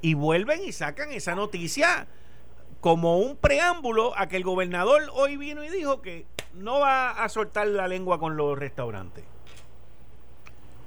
[0.00, 2.06] y vuelven y sacan esa noticia
[2.80, 7.28] como un preámbulo a que el gobernador hoy vino y dijo que no va a
[7.28, 9.24] soltar la lengua con los restaurantes.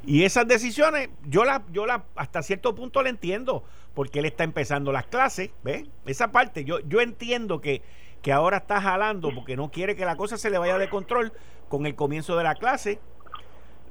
[0.06, 4.44] Y esas decisiones, yo la, yo la hasta cierto punto la entiendo, porque él está
[4.46, 5.84] empezando las clases, ¿ves?
[6.06, 7.82] Esa parte, yo, yo entiendo que,
[8.22, 11.32] que ahora está jalando porque no quiere que la cosa se le vaya de control
[11.68, 13.00] con el comienzo de la clase.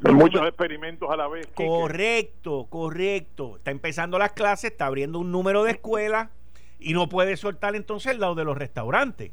[0.01, 1.49] Muchos experimentos a la vez.
[1.55, 3.57] Correcto, correcto.
[3.57, 6.29] Está empezando las clases, está abriendo un número de escuelas
[6.79, 9.33] y no puede soltar entonces el lado de los restaurantes.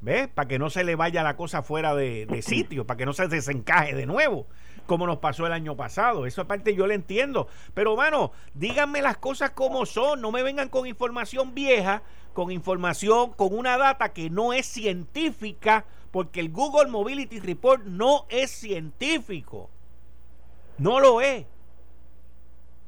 [0.00, 0.28] ¿Ves?
[0.28, 3.12] Para que no se le vaya la cosa fuera de, de sitio, para que no
[3.12, 4.46] se desencaje de nuevo
[4.88, 6.26] como nos pasó el año pasado.
[6.26, 7.46] Eso aparte yo le entiendo.
[7.74, 10.20] Pero, mano, díganme las cosas como son.
[10.20, 15.84] No me vengan con información vieja, con información, con una data que no es científica,
[16.10, 19.70] porque el Google Mobility Report no es científico.
[20.78, 21.46] No lo es.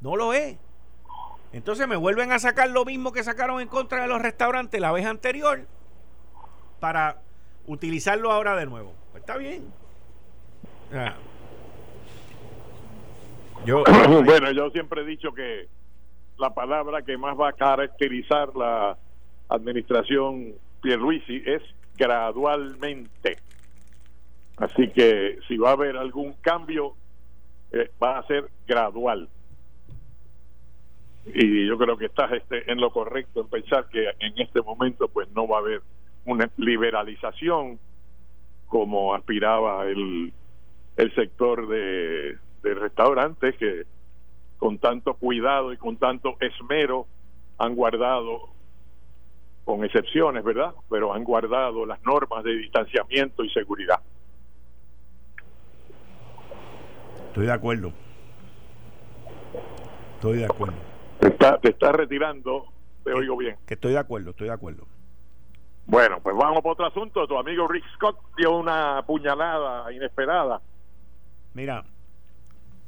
[0.00, 0.56] No lo es.
[1.52, 4.92] Entonces me vuelven a sacar lo mismo que sacaron en contra de los restaurantes la
[4.92, 5.66] vez anterior
[6.78, 7.20] para
[7.66, 8.94] utilizarlo ahora de nuevo.
[9.10, 9.72] Pues está bien.
[10.92, 11.16] Ah,
[14.24, 15.68] bueno, yo siempre he dicho que
[16.38, 18.96] la palabra que más va a caracterizar la
[19.50, 21.62] administración Pierluisi es
[21.96, 23.38] gradualmente.
[24.56, 26.94] Así que si va a haber algún cambio,
[27.72, 29.28] eh, va a ser gradual.
[31.26, 35.08] Y yo creo que estás este, en lo correcto en pensar que en este momento
[35.08, 35.82] pues no va a haber
[36.24, 37.78] una liberalización
[38.66, 40.32] como aspiraba el,
[40.96, 43.84] el sector de de restaurantes que
[44.58, 47.06] con tanto cuidado y con tanto esmero
[47.58, 48.48] han guardado,
[49.64, 50.74] con excepciones, ¿verdad?
[50.88, 54.00] Pero han guardado las normas de distanciamiento y seguridad.
[57.28, 57.92] Estoy de acuerdo.
[60.16, 60.74] Estoy de acuerdo.
[61.20, 62.66] Te está, te está retirando,
[63.04, 63.56] te oigo bien.
[63.66, 64.86] Que estoy de acuerdo, estoy de acuerdo.
[65.86, 67.26] Bueno, pues vamos por otro asunto.
[67.26, 70.60] Tu amigo Rick Scott dio una puñalada inesperada.
[71.54, 71.84] Mira,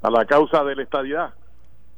[0.03, 1.35] a la causa de la estadidad.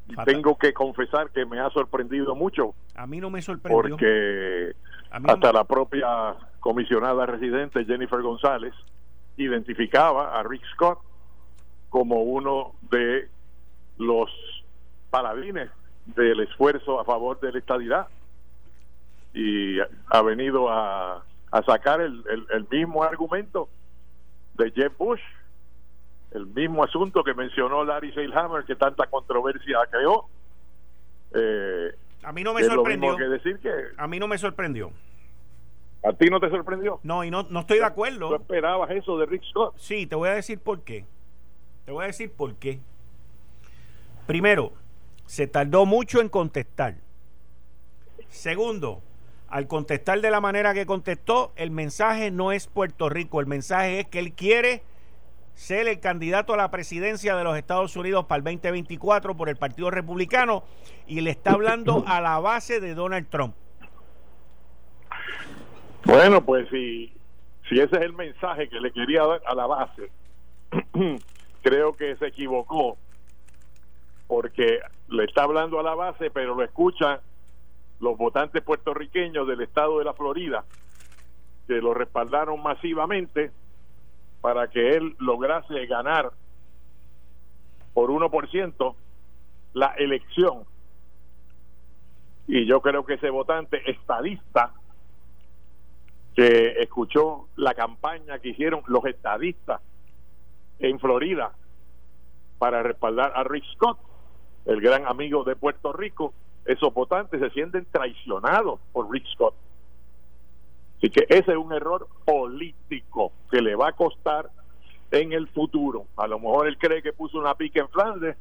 [0.08, 2.74] Y tengo que confesar que me ha sorprendido mucho.
[2.94, 3.96] A mí no me sorprendió.
[3.96, 4.74] Porque
[5.10, 8.74] hasta la propia comisionada residente Jennifer González
[9.36, 10.98] identificaba a Rick Scott
[11.88, 13.28] como uno de
[13.98, 14.30] los
[15.10, 15.70] paladines
[16.06, 18.08] del esfuerzo a favor de la estadidad
[19.32, 23.68] y ha venido a, a sacar el, el mismo argumento
[24.54, 25.20] de Jeff Bush
[26.34, 30.26] el mismo asunto que mencionó Larry Seilhammer que tanta controversia creó.
[31.32, 33.16] Eh, a mí no me sorprendió.
[33.16, 34.92] que decir que a mí no me sorprendió.
[36.04, 37.00] ¿A ti no te sorprendió?
[37.02, 38.28] No, y no, no estoy de acuerdo.
[38.28, 39.74] ¿Tú esperabas eso de Rick Scott?
[39.78, 41.06] Sí, te voy a decir por qué.
[41.86, 42.78] Te voy a decir por qué.
[44.26, 44.72] Primero,
[45.26, 46.96] se tardó mucho en contestar.
[48.28, 49.02] Segundo,
[49.48, 54.00] al contestar de la manera que contestó, el mensaje no es Puerto Rico, el mensaje
[54.00, 54.82] es que él quiere
[55.54, 59.56] ser el candidato a la presidencia de los Estados Unidos para el 2024 por el
[59.56, 60.64] Partido Republicano
[61.06, 63.54] y le está hablando a la base de Donald Trump.
[66.04, 67.12] Bueno, pues si,
[67.68, 70.10] si ese es el mensaje que le quería dar a la base,
[71.62, 72.98] creo que se equivocó
[74.26, 77.20] porque le está hablando a la base, pero lo escuchan
[78.00, 80.64] los votantes puertorriqueños del estado de la Florida,
[81.66, 83.50] que lo respaldaron masivamente
[84.44, 86.30] para que él lograse ganar
[87.94, 88.94] por 1%
[89.72, 90.64] la elección.
[92.46, 94.74] Y yo creo que ese votante estadista
[96.36, 99.80] que escuchó la campaña que hicieron los estadistas
[100.78, 101.52] en Florida
[102.58, 103.98] para respaldar a Rick Scott,
[104.66, 106.34] el gran amigo de Puerto Rico,
[106.66, 109.54] esos votantes se sienten traicionados por Rick Scott.
[111.04, 114.48] Así que ese es un error político que le va a costar
[115.10, 116.06] en el futuro.
[116.16, 118.38] A lo mejor él cree que puso una pica en Flandes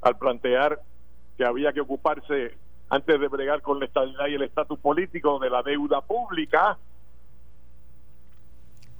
[0.00, 0.80] al plantear
[1.36, 2.56] que había que ocuparse
[2.88, 6.78] antes de bregar con la estabilidad y el estatus político de la deuda pública.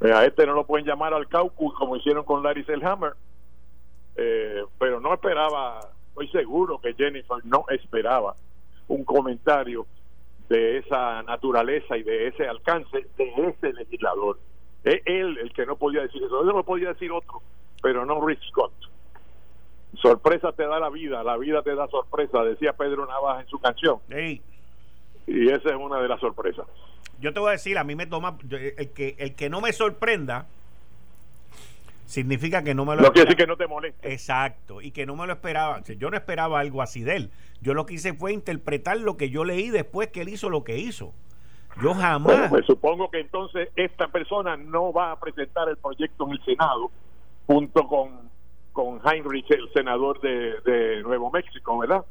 [0.02, 3.14] Eh, a este no lo pueden llamar al caucus como hicieron con Larry Selhammer,
[4.16, 8.36] eh, pero no esperaba, estoy seguro que Jennifer no esperaba
[8.88, 9.86] un comentario
[10.48, 14.38] de esa naturaleza y de ese alcance de ese legislador.
[14.84, 17.42] Es él el que no podía decir eso, eso lo podía decir otro,
[17.82, 18.72] pero no Rick Scott.
[20.00, 23.58] Sorpresa te da la vida, la vida te da sorpresa, decía Pedro Navaja en su
[23.58, 23.98] canción.
[25.26, 26.66] Y esa es una de las sorpresas.
[27.20, 29.72] Yo te voy a decir, a mí me toma, el que, el que no me
[29.72, 30.48] sorprenda,
[32.06, 34.12] significa que no me lo No quiere decir que no te moleste.
[34.12, 35.82] Exacto, y que no me lo esperaba.
[35.82, 37.30] Yo no esperaba algo así de él.
[37.60, 40.64] Yo lo que hice fue interpretar lo que yo leí después que él hizo lo
[40.64, 41.12] que hizo.
[41.80, 42.22] Yo jamás.
[42.22, 46.44] Bueno, pues supongo que entonces esta persona no va a presentar el proyecto en el
[46.44, 46.90] Senado
[47.46, 48.30] junto con,
[48.72, 52.04] con Heinrich, el senador de, de Nuevo México, ¿verdad?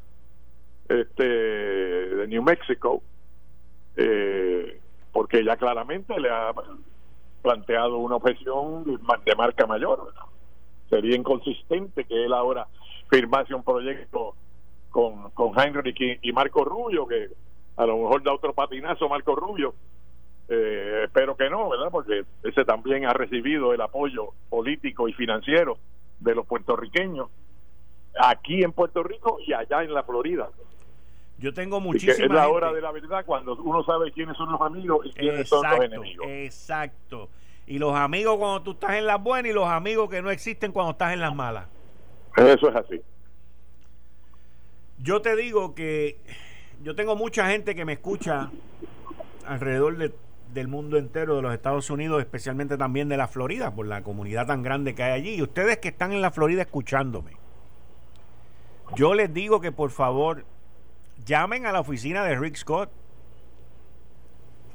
[0.88, 3.02] Este, de New Mexico,
[3.96, 4.80] eh,
[5.12, 6.52] porque ella claramente le ha
[7.42, 10.06] planteado una objeción de marca mayor.
[10.06, 10.22] ¿verdad?
[10.88, 12.66] Sería inconsistente que él ahora
[13.10, 14.34] firmase un proyecto
[14.90, 17.28] con, con Heinrich y, Marco Rubio, que
[17.76, 19.74] a lo mejor da otro patinazo Marco Rubio.
[20.48, 21.88] Eh, espero que no, ¿verdad?
[21.90, 25.78] Porque ese también ha recibido el apoyo político y financiero
[26.20, 27.28] de los puertorriqueños
[28.18, 30.50] aquí en Puerto Rico y allá en la Florida.
[31.42, 32.20] Yo tengo muchísimas.
[32.20, 35.48] Es la hora de la verdad cuando uno sabe quiénes son los amigos y quiénes
[35.48, 36.24] son los enemigos.
[36.28, 37.30] Exacto.
[37.66, 40.70] Y los amigos cuando tú estás en las buenas y los amigos que no existen
[40.70, 41.66] cuando estás en las malas.
[42.36, 43.02] Eso es así.
[44.98, 46.20] Yo te digo que
[46.84, 48.52] yo tengo mucha gente que me escucha
[49.44, 49.96] alrededor
[50.52, 54.46] del mundo entero de los Estados Unidos, especialmente también de la Florida, por la comunidad
[54.46, 55.34] tan grande que hay allí.
[55.34, 57.32] Y ustedes que están en la Florida escuchándome,
[58.94, 60.44] yo les digo que por favor
[61.24, 62.90] llamen a la oficina de Rick Scott.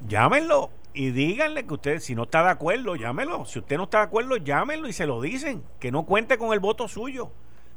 [0.08, 3.45] Llámenlo y díganle que usted, si no está de acuerdo, llámelo.
[3.45, 5.64] Si usted no está de acuerdo, llámenlo y se lo dicen.
[5.80, 7.32] Que no cuente con el voto suyo.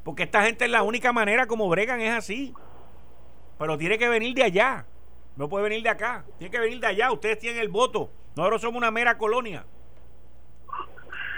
[0.05, 2.55] Porque esta gente es la única manera como bregan, es así.
[3.59, 4.87] Pero tiene que venir de allá.
[5.37, 6.25] No puede venir de acá.
[6.39, 7.13] Tiene que venir de allá.
[7.13, 8.11] Ustedes tienen el voto.
[8.37, 9.65] Nosotros somos una mera colonia.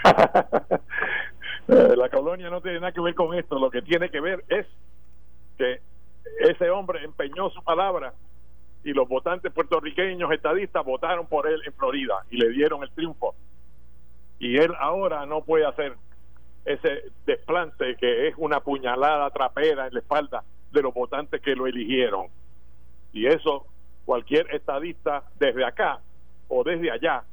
[1.67, 3.59] la colonia no tiene nada que ver con esto.
[3.59, 4.65] Lo que tiene que ver es
[5.57, 5.81] que
[6.39, 8.13] ese hombre empeñó su palabra
[8.83, 13.35] y los votantes puertorriqueños estadistas votaron por él en Florida y le dieron el triunfo.
[14.39, 15.95] Y él ahora no puede hacer
[16.65, 21.67] ese desplante que es una puñalada trapera en la espalda de los votantes que lo
[21.67, 22.27] eligieron.
[23.13, 23.65] Y eso
[24.05, 26.01] cualquier estadista desde acá
[26.49, 27.23] o desde allá,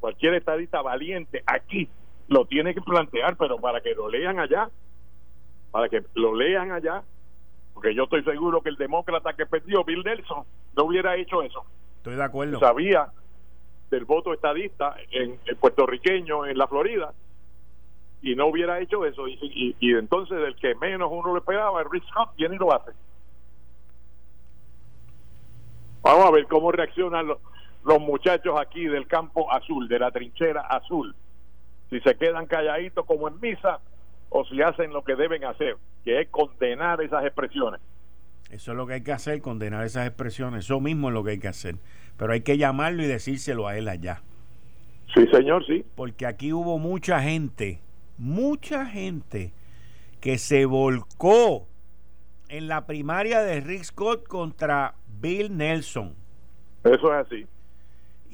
[0.00, 1.88] cualquier estadista valiente aquí
[2.28, 4.68] lo tiene que plantear, pero para que lo lean allá,
[5.70, 7.02] para que lo lean allá
[7.74, 10.44] porque yo estoy seguro que el demócrata que perdió, Bill Nelson,
[10.76, 11.64] no hubiera hecho eso.
[11.98, 12.60] Estoy de acuerdo.
[12.60, 13.08] Sabía
[13.90, 17.12] del voto estadista en, el puertorriqueño en la Florida
[18.22, 19.28] y no hubiera hecho eso.
[19.28, 22.72] Y, y, entonces, el que menos uno lo esperaba, el Rich Scott, viene y lo
[22.72, 22.92] hace.
[26.02, 27.38] Vamos a ver cómo reaccionan los,
[27.84, 31.14] los muchachos aquí del campo azul, de la trinchera azul.
[31.90, 33.80] Si se quedan calladitos como en misa
[34.36, 37.80] o si hacen lo que deben hacer, que es condenar esas expresiones.
[38.50, 40.64] Eso es lo que hay que hacer, condenar esas expresiones.
[40.64, 41.76] Eso mismo es lo que hay que hacer.
[42.16, 44.22] Pero hay que llamarlo y decírselo a él allá.
[45.14, 45.86] Sí, señor, sí.
[45.94, 47.78] Porque aquí hubo mucha gente,
[48.18, 49.52] mucha gente
[50.20, 51.68] que se volcó
[52.48, 56.12] en la primaria de Rick Scott contra Bill Nelson.
[56.82, 57.46] Eso es así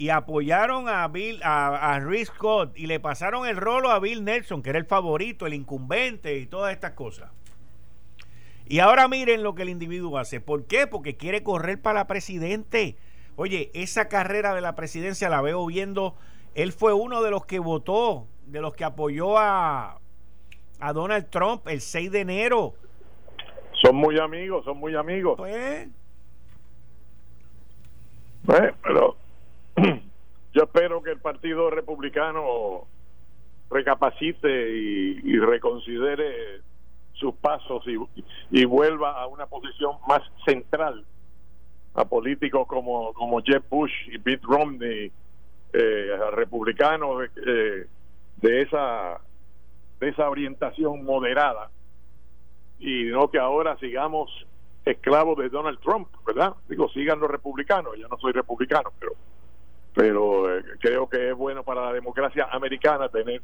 [0.01, 4.25] y apoyaron a Bill, a, a Rick Scott y le pasaron el rolo a Bill
[4.25, 7.31] Nelson, que era el favorito, el incumbente y todas estas cosas.
[8.67, 10.41] Y ahora miren lo que el individuo hace.
[10.41, 10.87] ¿Por qué?
[10.87, 12.97] Porque quiere correr para la presidente.
[13.37, 16.15] Oye, esa carrera de la presidencia la veo viendo.
[16.55, 20.01] Él fue uno de los que votó, de los que apoyó a,
[20.81, 22.73] a Donald Trump el 6 de enero.
[23.83, 25.35] Son muy amigos, son muy amigos.
[25.37, 25.89] Pues.
[28.47, 29.15] Pues, pero
[30.53, 32.87] yo espero que el Partido Republicano
[33.71, 36.61] recapacite y, reconsidere
[37.13, 37.85] sus pasos
[38.51, 41.05] y, vuelva a una posición más central
[41.95, 45.11] a políticos como, como Jeb Bush y Pete Romney,
[45.73, 47.87] eh, republicanos eh,
[48.37, 49.21] de esa
[50.01, 51.71] de esa orientación moderada
[52.79, 54.31] y no que ahora sigamos
[54.85, 56.55] esclavos de Donald Trump, ¿verdad?
[56.69, 59.13] Digo, sigan los republicanos, yo no soy republicano, pero
[60.01, 63.43] pero eh, creo que es bueno para la democracia americana tener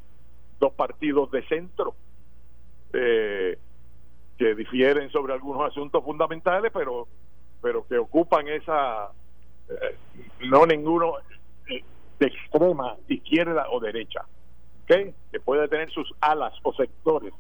[0.59, 1.95] dos partidos de centro
[2.95, 3.59] eh,
[4.39, 7.09] que difieren sobre algunos asuntos fundamentales, pero
[7.61, 9.11] pero que ocupan esa
[9.69, 9.97] eh,
[10.49, 11.17] no ninguno
[12.19, 14.25] de extrema izquierda o derecha,
[14.87, 15.13] que
[15.45, 17.35] puede tener sus alas o sectores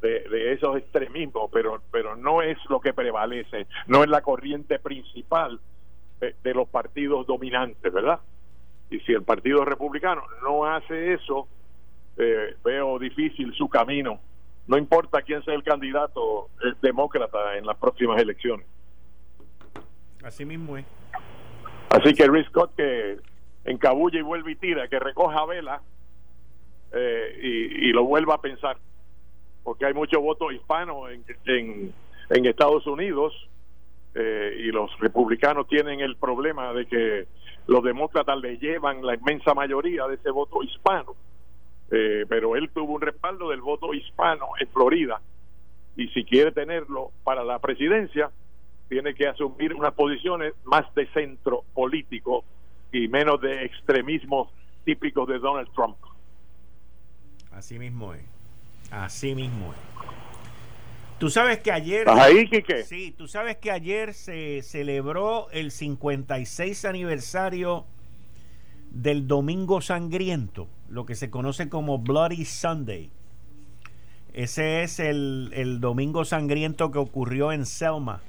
[0.00, 4.78] de, de, esos extremismos, pero pero no es lo que prevalece, no es la corriente
[4.78, 5.60] principal
[6.20, 8.20] de los partidos dominantes, ¿verdad?
[8.90, 11.48] Y si el Partido Republicano no hace eso,
[12.16, 14.20] eh, veo difícil su camino.
[14.66, 16.48] No importa quién sea el candidato
[16.82, 18.66] demócrata en las próximas elecciones.
[20.24, 20.84] Así mismo es.
[21.90, 23.18] Así que Rick Scott que
[23.64, 25.82] encabulla y vuelve y tira, que recoja vela
[26.92, 28.76] eh, y, lo vuelva a pensar,
[29.62, 31.92] porque hay muchos votos hispanos en,
[32.30, 33.34] en, Estados Unidos
[34.14, 37.26] eh, y los republicanos tienen el problema de que
[37.66, 41.14] los demócratas le llevan la inmensa mayoría de ese voto hispano,
[41.90, 45.20] eh, pero él tuvo un respaldo del voto hispano en Florida
[45.96, 48.30] y si quiere tenerlo para la presidencia,
[48.88, 52.44] tiene que asumir unas posiciones más de centro político
[52.92, 54.50] y menos de extremismo
[54.84, 55.96] típicos de Donald Trump.
[57.50, 58.22] Así mismo es.
[58.90, 60.25] Así mismo es.
[61.18, 62.08] Tú sabes que ayer.
[62.08, 62.84] ahí, Quique?
[62.84, 67.86] Sí, tú sabes que ayer se celebró el 56 aniversario
[68.90, 73.10] del Domingo Sangriento, lo que se conoce como Bloody Sunday.
[74.36, 78.20] Ese es el, el domingo sangriento que ocurrió en Selma,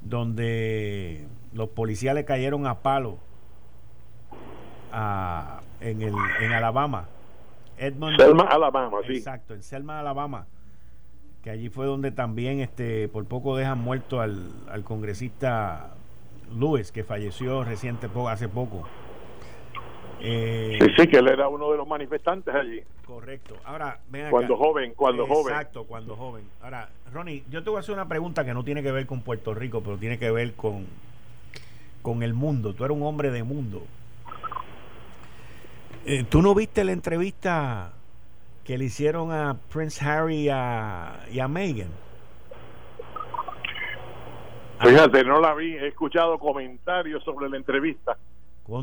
[0.00, 3.18] donde los policías le cayeron a palo
[4.90, 7.08] a, en, el, en Alabama.
[7.76, 9.16] Edmond, Selma, Alabama, sí.
[9.16, 10.46] Exacto, en Selma, Alabama.
[11.46, 15.94] Que allí fue donde también este por poco dejan muerto al, al congresista
[16.58, 18.82] Lewis, que falleció reciente, hace poco.
[20.20, 22.80] Eh, sí, que él era uno de los manifestantes allí.
[23.06, 23.54] Correcto.
[23.64, 25.54] Ahora, Cuando joven, cuando joven.
[25.54, 26.42] Exacto, cuando joven.
[26.60, 29.20] Ahora, Ronnie, yo te voy a hacer una pregunta que no tiene que ver con
[29.20, 30.84] Puerto Rico, pero tiene que ver con,
[32.02, 32.74] con el mundo.
[32.74, 33.84] Tú eres un hombre de mundo.
[36.06, 37.92] Eh, ¿Tú no viste la entrevista
[38.66, 41.90] que le hicieron a Prince Harry y a Meghan?
[44.80, 48.18] Fíjate, no la vi, he escuchado comentarios sobre la entrevista,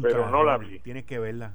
[0.02, 0.80] pero no la vi.
[0.84, 1.54] Tienes que verla.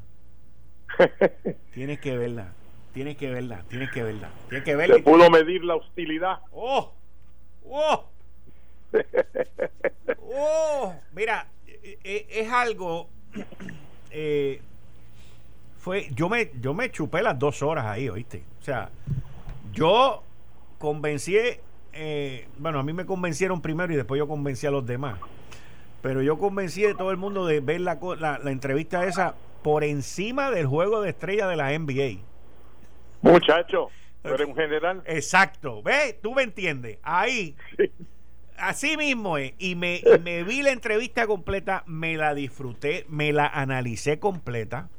[1.73, 2.53] tienes que verla.
[2.93, 4.31] Tienes que verla, tienes que verla.
[4.49, 4.97] Tienes que verla.
[4.97, 6.41] Se pudo medir la hostilidad.
[6.53, 6.93] ¡Oh!
[7.65, 8.05] ¡Oh!
[10.23, 10.95] ¡Oh!
[11.13, 13.09] Mira, e, e, es algo.
[14.11, 14.61] Eh,
[15.89, 18.43] fue, yo me, yo me chupé las dos horas ahí, ¿oíste?
[18.61, 18.91] O sea,
[19.73, 20.23] yo
[20.77, 21.35] convencí
[21.95, 25.19] eh, bueno, a mí me convencieron primero y después yo convencí a los demás.
[26.03, 30.51] Pero yo convencí a todo el mundo de ver la, la, entrevista esa por encima
[30.51, 32.21] del juego de estrella de la NBA.
[33.23, 33.89] Muchacho,
[34.21, 35.03] pero en general.
[35.07, 36.99] Exacto, ve, tú me entiendes.
[37.03, 37.57] Ahí,
[38.59, 39.55] así mismo es.
[39.59, 44.91] Y me, me vi la entrevista completa, me la disfruté, me la analicé completa.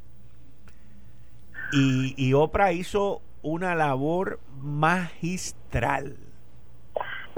[1.71, 6.17] Y, y Oprah hizo una labor magistral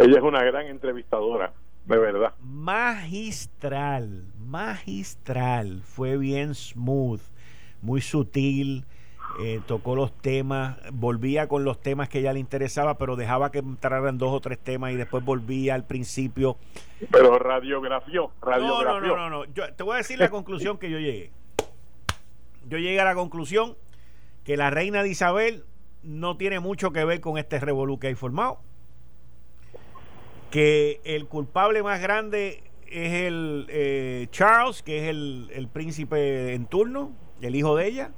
[0.01, 1.53] ella es una gran entrevistadora,
[1.85, 2.33] de verdad.
[2.41, 5.81] Magistral, magistral.
[5.83, 7.21] Fue bien smooth,
[7.81, 8.85] muy sutil.
[9.39, 13.59] Eh, tocó los temas, volvía con los temas que ella le interesaba, pero dejaba que
[13.59, 16.57] entraran dos o tres temas y después volvía al principio.
[17.11, 19.07] Pero radiografió, radiografió.
[19.07, 21.31] No, no, no, no, Yo te voy a decir la conclusión que yo llegué.
[22.67, 23.77] Yo llegué a la conclusión
[24.43, 25.65] que la reina de Isabel
[26.03, 28.59] no tiene mucho que ver con este revolú que hay formado
[30.51, 37.13] que el culpable más grande es el eh, Charles, que es el, príncipe en turno,
[37.41, 38.11] el hijo de ella.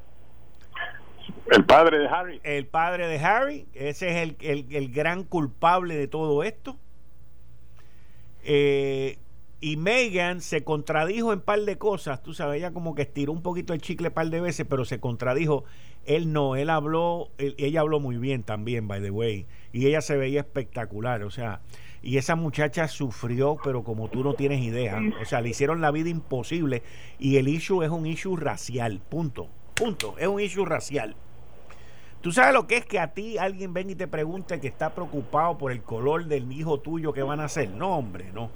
[1.52, 2.42] El padre de Harry.
[2.44, 6.76] El padre de Harry, ese es el, el, gran culpable de todo esto.
[8.44, 9.20] Eh,
[9.62, 13.44] y Megan se contradijo en par de cosas, tú sabes, ella como que estiró un
[13.44, 15.64] poquito el chicle par de veces, pero se contradijo.
[16.06, 20.18] Él no, él habló, ella habló muy bien también, by the way, y ella se
[20.18, 21.62] veía espectacular, o sea,
[22.04, 24.99] y esa muchacha sufrió, pero como tú no tienes idea.
[25.22, 26.84] O sea, le hicieron la vida imposible.
[27.18, 28.99] Y el issue es un issue racial.
[28.99, 29.47] Punto.
[29.74, 30.14] Punto.
[30.18, 31.16] Es un issue racial.
[32.20, 34.93] Tú sabes lo que es que a ti alguien venga y te pregunte que está
[34.93, 37.70] preocupado por el color del hijo tuyo que van a hacer.
[37.70, 38.49] No, hombre, no.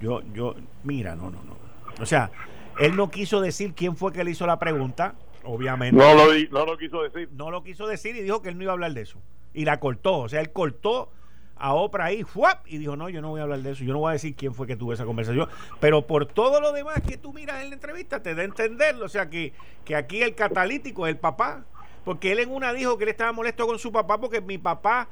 [0.00, 1.56] Yo, yo, mira, no, no, no.
[2.00, 2.30] O sea,
[2.78, 5.14] él no quiso decir quién fue que le hizo la pregunta,
[5.44, 5.96] obviamente.
[5.96, 7.28] No lo, no lo quiso decir.
[7.32, 9.20] No lo quiso decir y dijo que él no iba a hablar de eso.
[9.52, 10.18] Y la cortó.
[10.18, 11.10] O sea, él cortó
[11.56, 12.66] a Oprah ahí, ¡fuap!
[12.66, 14.34] y dijo, no, yo no voy a hablar de eso, yo no voy a decir
[14.34, 15.48] quién fue que tuvo esa conversación,
[15.80, 19.04] pero por todo lo demás que tú miras en la entrevista, te da a entenderlo,
[19.04, 19.52] o sea, que,
[19.84, 21.64] que aquí el catalítico es el papá,
[22.04, 25.08] porque él en una dijo que él estaba molesto con su papá porque mi papá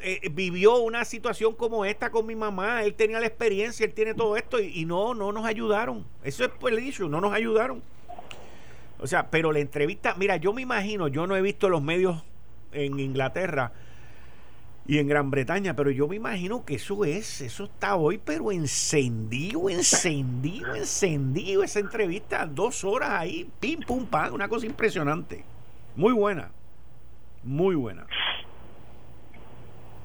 [0.00, 4.14] eh, vivió una situación como esta con mi mamá, él tenía la experiencia, él tiene
[4.14, 7.82] todo esto, y, no, no nos ayudaron, eso es el issue, no nos ayudaron.
[9.00, 12.22] O sea, pero la entrevista, mira, yo me imagino, yo no he visto los medios
[12.72, 13.72] en Inglaterra,
[14.88, 18.50] y en Gran Bretaña, pero yo me imagino que eso es, eso está hoy, pero
[18.50, 25.44] encendido, encendido, encendido esa entrevista, dos horas ahí, pim, pum, pam, una cosa impresionante.
[25.94, 26.50] Muy buena,
[27.44, 28.06] muy buena.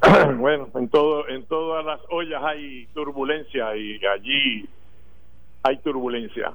[0.38, 4.68] Bueno, en todo, en todas las ollas hay turbulencia y allí
[5.64, 6.54] hay turbulencia.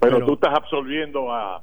[0.00, 1.62] Pero, tú estás absolviendo a,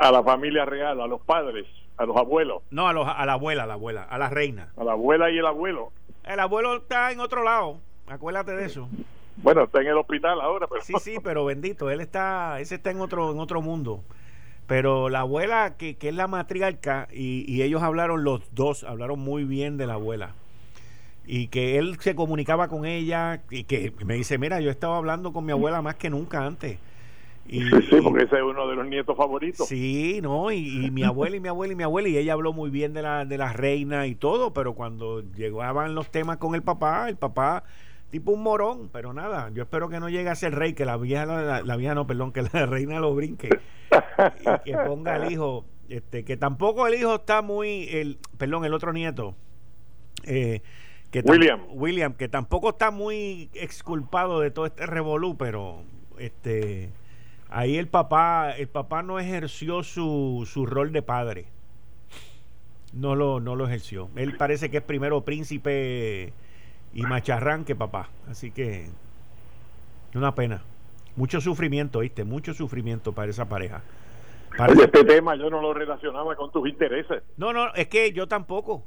[0.00, 1.66] a la familia real, a los padres,
[1.96, 2.62] a los abuelos.
[2.70, 4.72] No, a, los, a la abuela, a la abuela, a la reina.
[4.76, 5.92] A la abuela y el abuelo.
[6.24, 8.88] El abuelo está en otro lado, acuérdate de eso.
[9.36, 10.82] Bueno, está en el hospital ahora, pero...
[10.82, 14.02] Sí, sí, pero bendito, él está, ese está en otro, en otro mundo.
[14.66, 19.20] Pero la abuela, que, que es la matriarca, y, y ellos hablaron los dos, hablaron
[19.20, 20.32] muy bien de la abuela
[21.26, 25.32] y que él se comunicaba con ella y que me dice, mira, yo estaba hablando
[25.32, 26.78] con mi abuela más que nunca antes.
[27.48, 29.68] Y, sí, porque ese es uno de los nietos favoritos.
[29.68, 32.70] Sí, no, y, mi abuela y mi abuela y mi abuela, y ella habló muy
[32.70, 36.62] bien de la, de la reina y todo, pero cuando llegaban los temas con el
[36.62, 37.64] papá, el papá,
[38.10, 40.96] tipo un morón, pero nada, yo espero que no llegue a ser rey, que la
[40.96, 41.26] vieja,
[41.62, 43.48] la, vieja no, perdón, que la reina lo brinque
[44.40, 48.74] y que ponga al hijo, este, que tampoco el hijo está muy, el, perdón, el
[48.74, 49.36] otro nieto,
[50.24, 50.62] eh,
[51.10, 51.60] que William.
[51.70, 55.82] William, que tampoco está muy exculpado de todo este revolú, pero
[56.18, 56.90] este
[57.48, 61.46] ahí el papá, el papá no ejerció su, su rol de padre.
[62.92, 64.08] No lo, no lo ejerció.
[64.16, 66.32] Él parece que es primero príncipe
[66.94, 68.08] y macharrán que papá.
[68.28, 68.88] Así que
[70.14, 70.62] una pena.
[71.14, 72.24] Mucho sufrimiento, ¿viste?
[72.24, 73.82] Mucho sufrimiento para esa pareja.
[74.56, 77.22] Para este tema yo no lo relacionaba con tus intereses.
[77.36, 78.84] No, no, es que yo tampoco.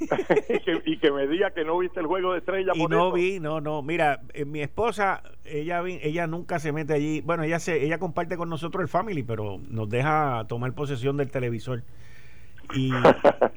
[0.84, 2.72] y, que, me diga que no viste el juego de estrella.
[2.74, 3.82] Y no vi, no, no.
[3.82, 7.20] Mira, eh, mi esposa, ella ella nunca se mete allí.
[7.22, 11.30] Bueno, ella se, ella comparte con nosotros el family, pero nos deja tomar posesión del
[11.30, 11.82] televisor.
[12.74, 12.92] Y,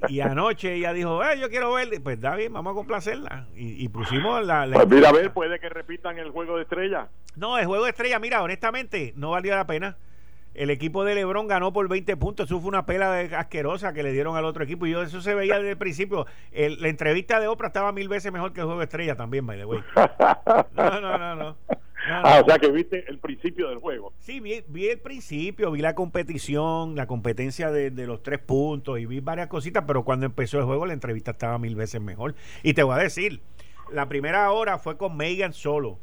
[0.08, 3.48] y anoche ella dijo, eh, yo quiero ver, pues David, vamos a complacerla.
[3.56, 4.68] Y, pusimos la...
[4.72, 7.10] pues mira, a ver, puede que repitan el juego de estrella.
[7.36, 9.98] No, el juego de estrella, mira, honestamente, no valió la pena
[10.60, 12.48] el equipo de Lebron ganó por 20 puntos.
[12.48, 14.86] Eso fue una pela de asquerosa que le dieron al otro equipo.
[14.86, 16.26] Y yo eso se veía desde el principio.
[16.52, 19.58] la entrevista de Oprah estaba mil veces mejor que el juego de estrella también, by
[19.58, 19.80] the way.
[20.76, 21.58] No, no, no, no.
[22.10, 24.14] ah, o sea que viste el principio del juego.
[24.20, 29.00] Sí, vi, vi el principio, vi la competición, la competencia de, de, los tres puntos
[29.00, 32.36] y vi varias cositas, pero cuando empezó el juego la entrevista estaba mil veces mejor.
[32.64, 33.42] Y te voy a decir,
[33.92, 36.00] la primera hora fue con Megan solo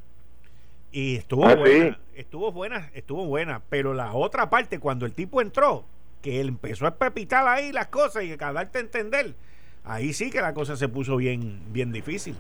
[0.97, 3.61] y estuvo ah, buena, estuvo buena, estuvo buena.
[3.68, 5.84] Pero la otra parte, cuando el tipo entró,
[6.22, 9.34] que él empezó a pepitar ahí las cosas y a darte a entender,
[9.84, 12.34] ahí sí que la cosa se puso bien, bien difícil.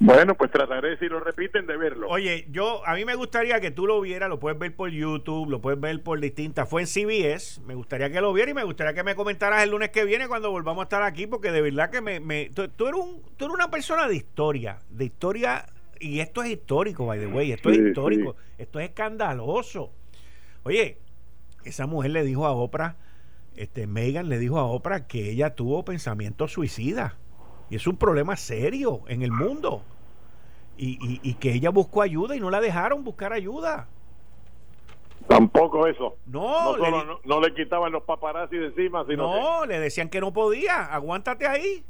[0.00, 2.08] Bueno, pues trataré, si lo repiten, de verlo.
[2.08, 5.48] Oye, yo, a mí me gustaría que tú lo vieras, lo puedes ver por YouTube,
[5.50, 8.64] lo puedes ver por distintas, fue en CBS, me gustaría que lo vieras y me
[8.64, 11.62] gustaría que me comentaras el lunes que viene cuando volvamos a estar aquí, porque de
[11.62, 15.64] verdad que me, me tú, eres un, tú eres una persona de historia, de historia
[16.00, 19.90] y esto es histórico, by the way, esto es histórico, esto es escandaloso.
[20.62, 20.98] Oye,
[21.64, 22.96] esa mujer le dijo a Oprah,
[23.56, 27.14] este Megan le dijo a Oprah que ella tuvo pensamientos suicidas.
[27.70, 29.82] Y es un problema serio en el mundo.
[30.76, 33.88] Y, y, que ella buscó ayuda y no la dejaron buscar ayuda.
[35.26, 36.16] Tampoco eso.
[36.26, 36.76] No,
[37.24, 40.84] no, le, quitaban los paparazzi de encima, sino No, le decían que no podía.
[40.84, 41.84] Aguántate ahí.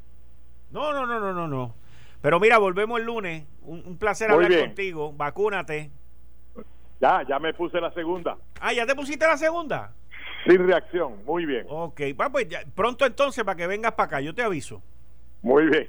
[0.71, 1.75] No, no, no, no, no, no.
[2.21, 3.45] Pero mira, volvemos el lunes.
[3.62, 5.12] Un, placer hablar contigo.
[5.12, 5.91] Vacúnate.
[7.01, 8.37] Ya, ya me puse la segunda.
[8.61, 9.93] Ah, ¿ya te pusiste la segunda?
[10.47, 11.66] Sin reacción, muy bien.
[11.69, 12.01] Ok,
[12.33, 14.83] pues pronto entonces para que vengas para acá, yo te aviso.
[15.43, 15.89] Muy bien.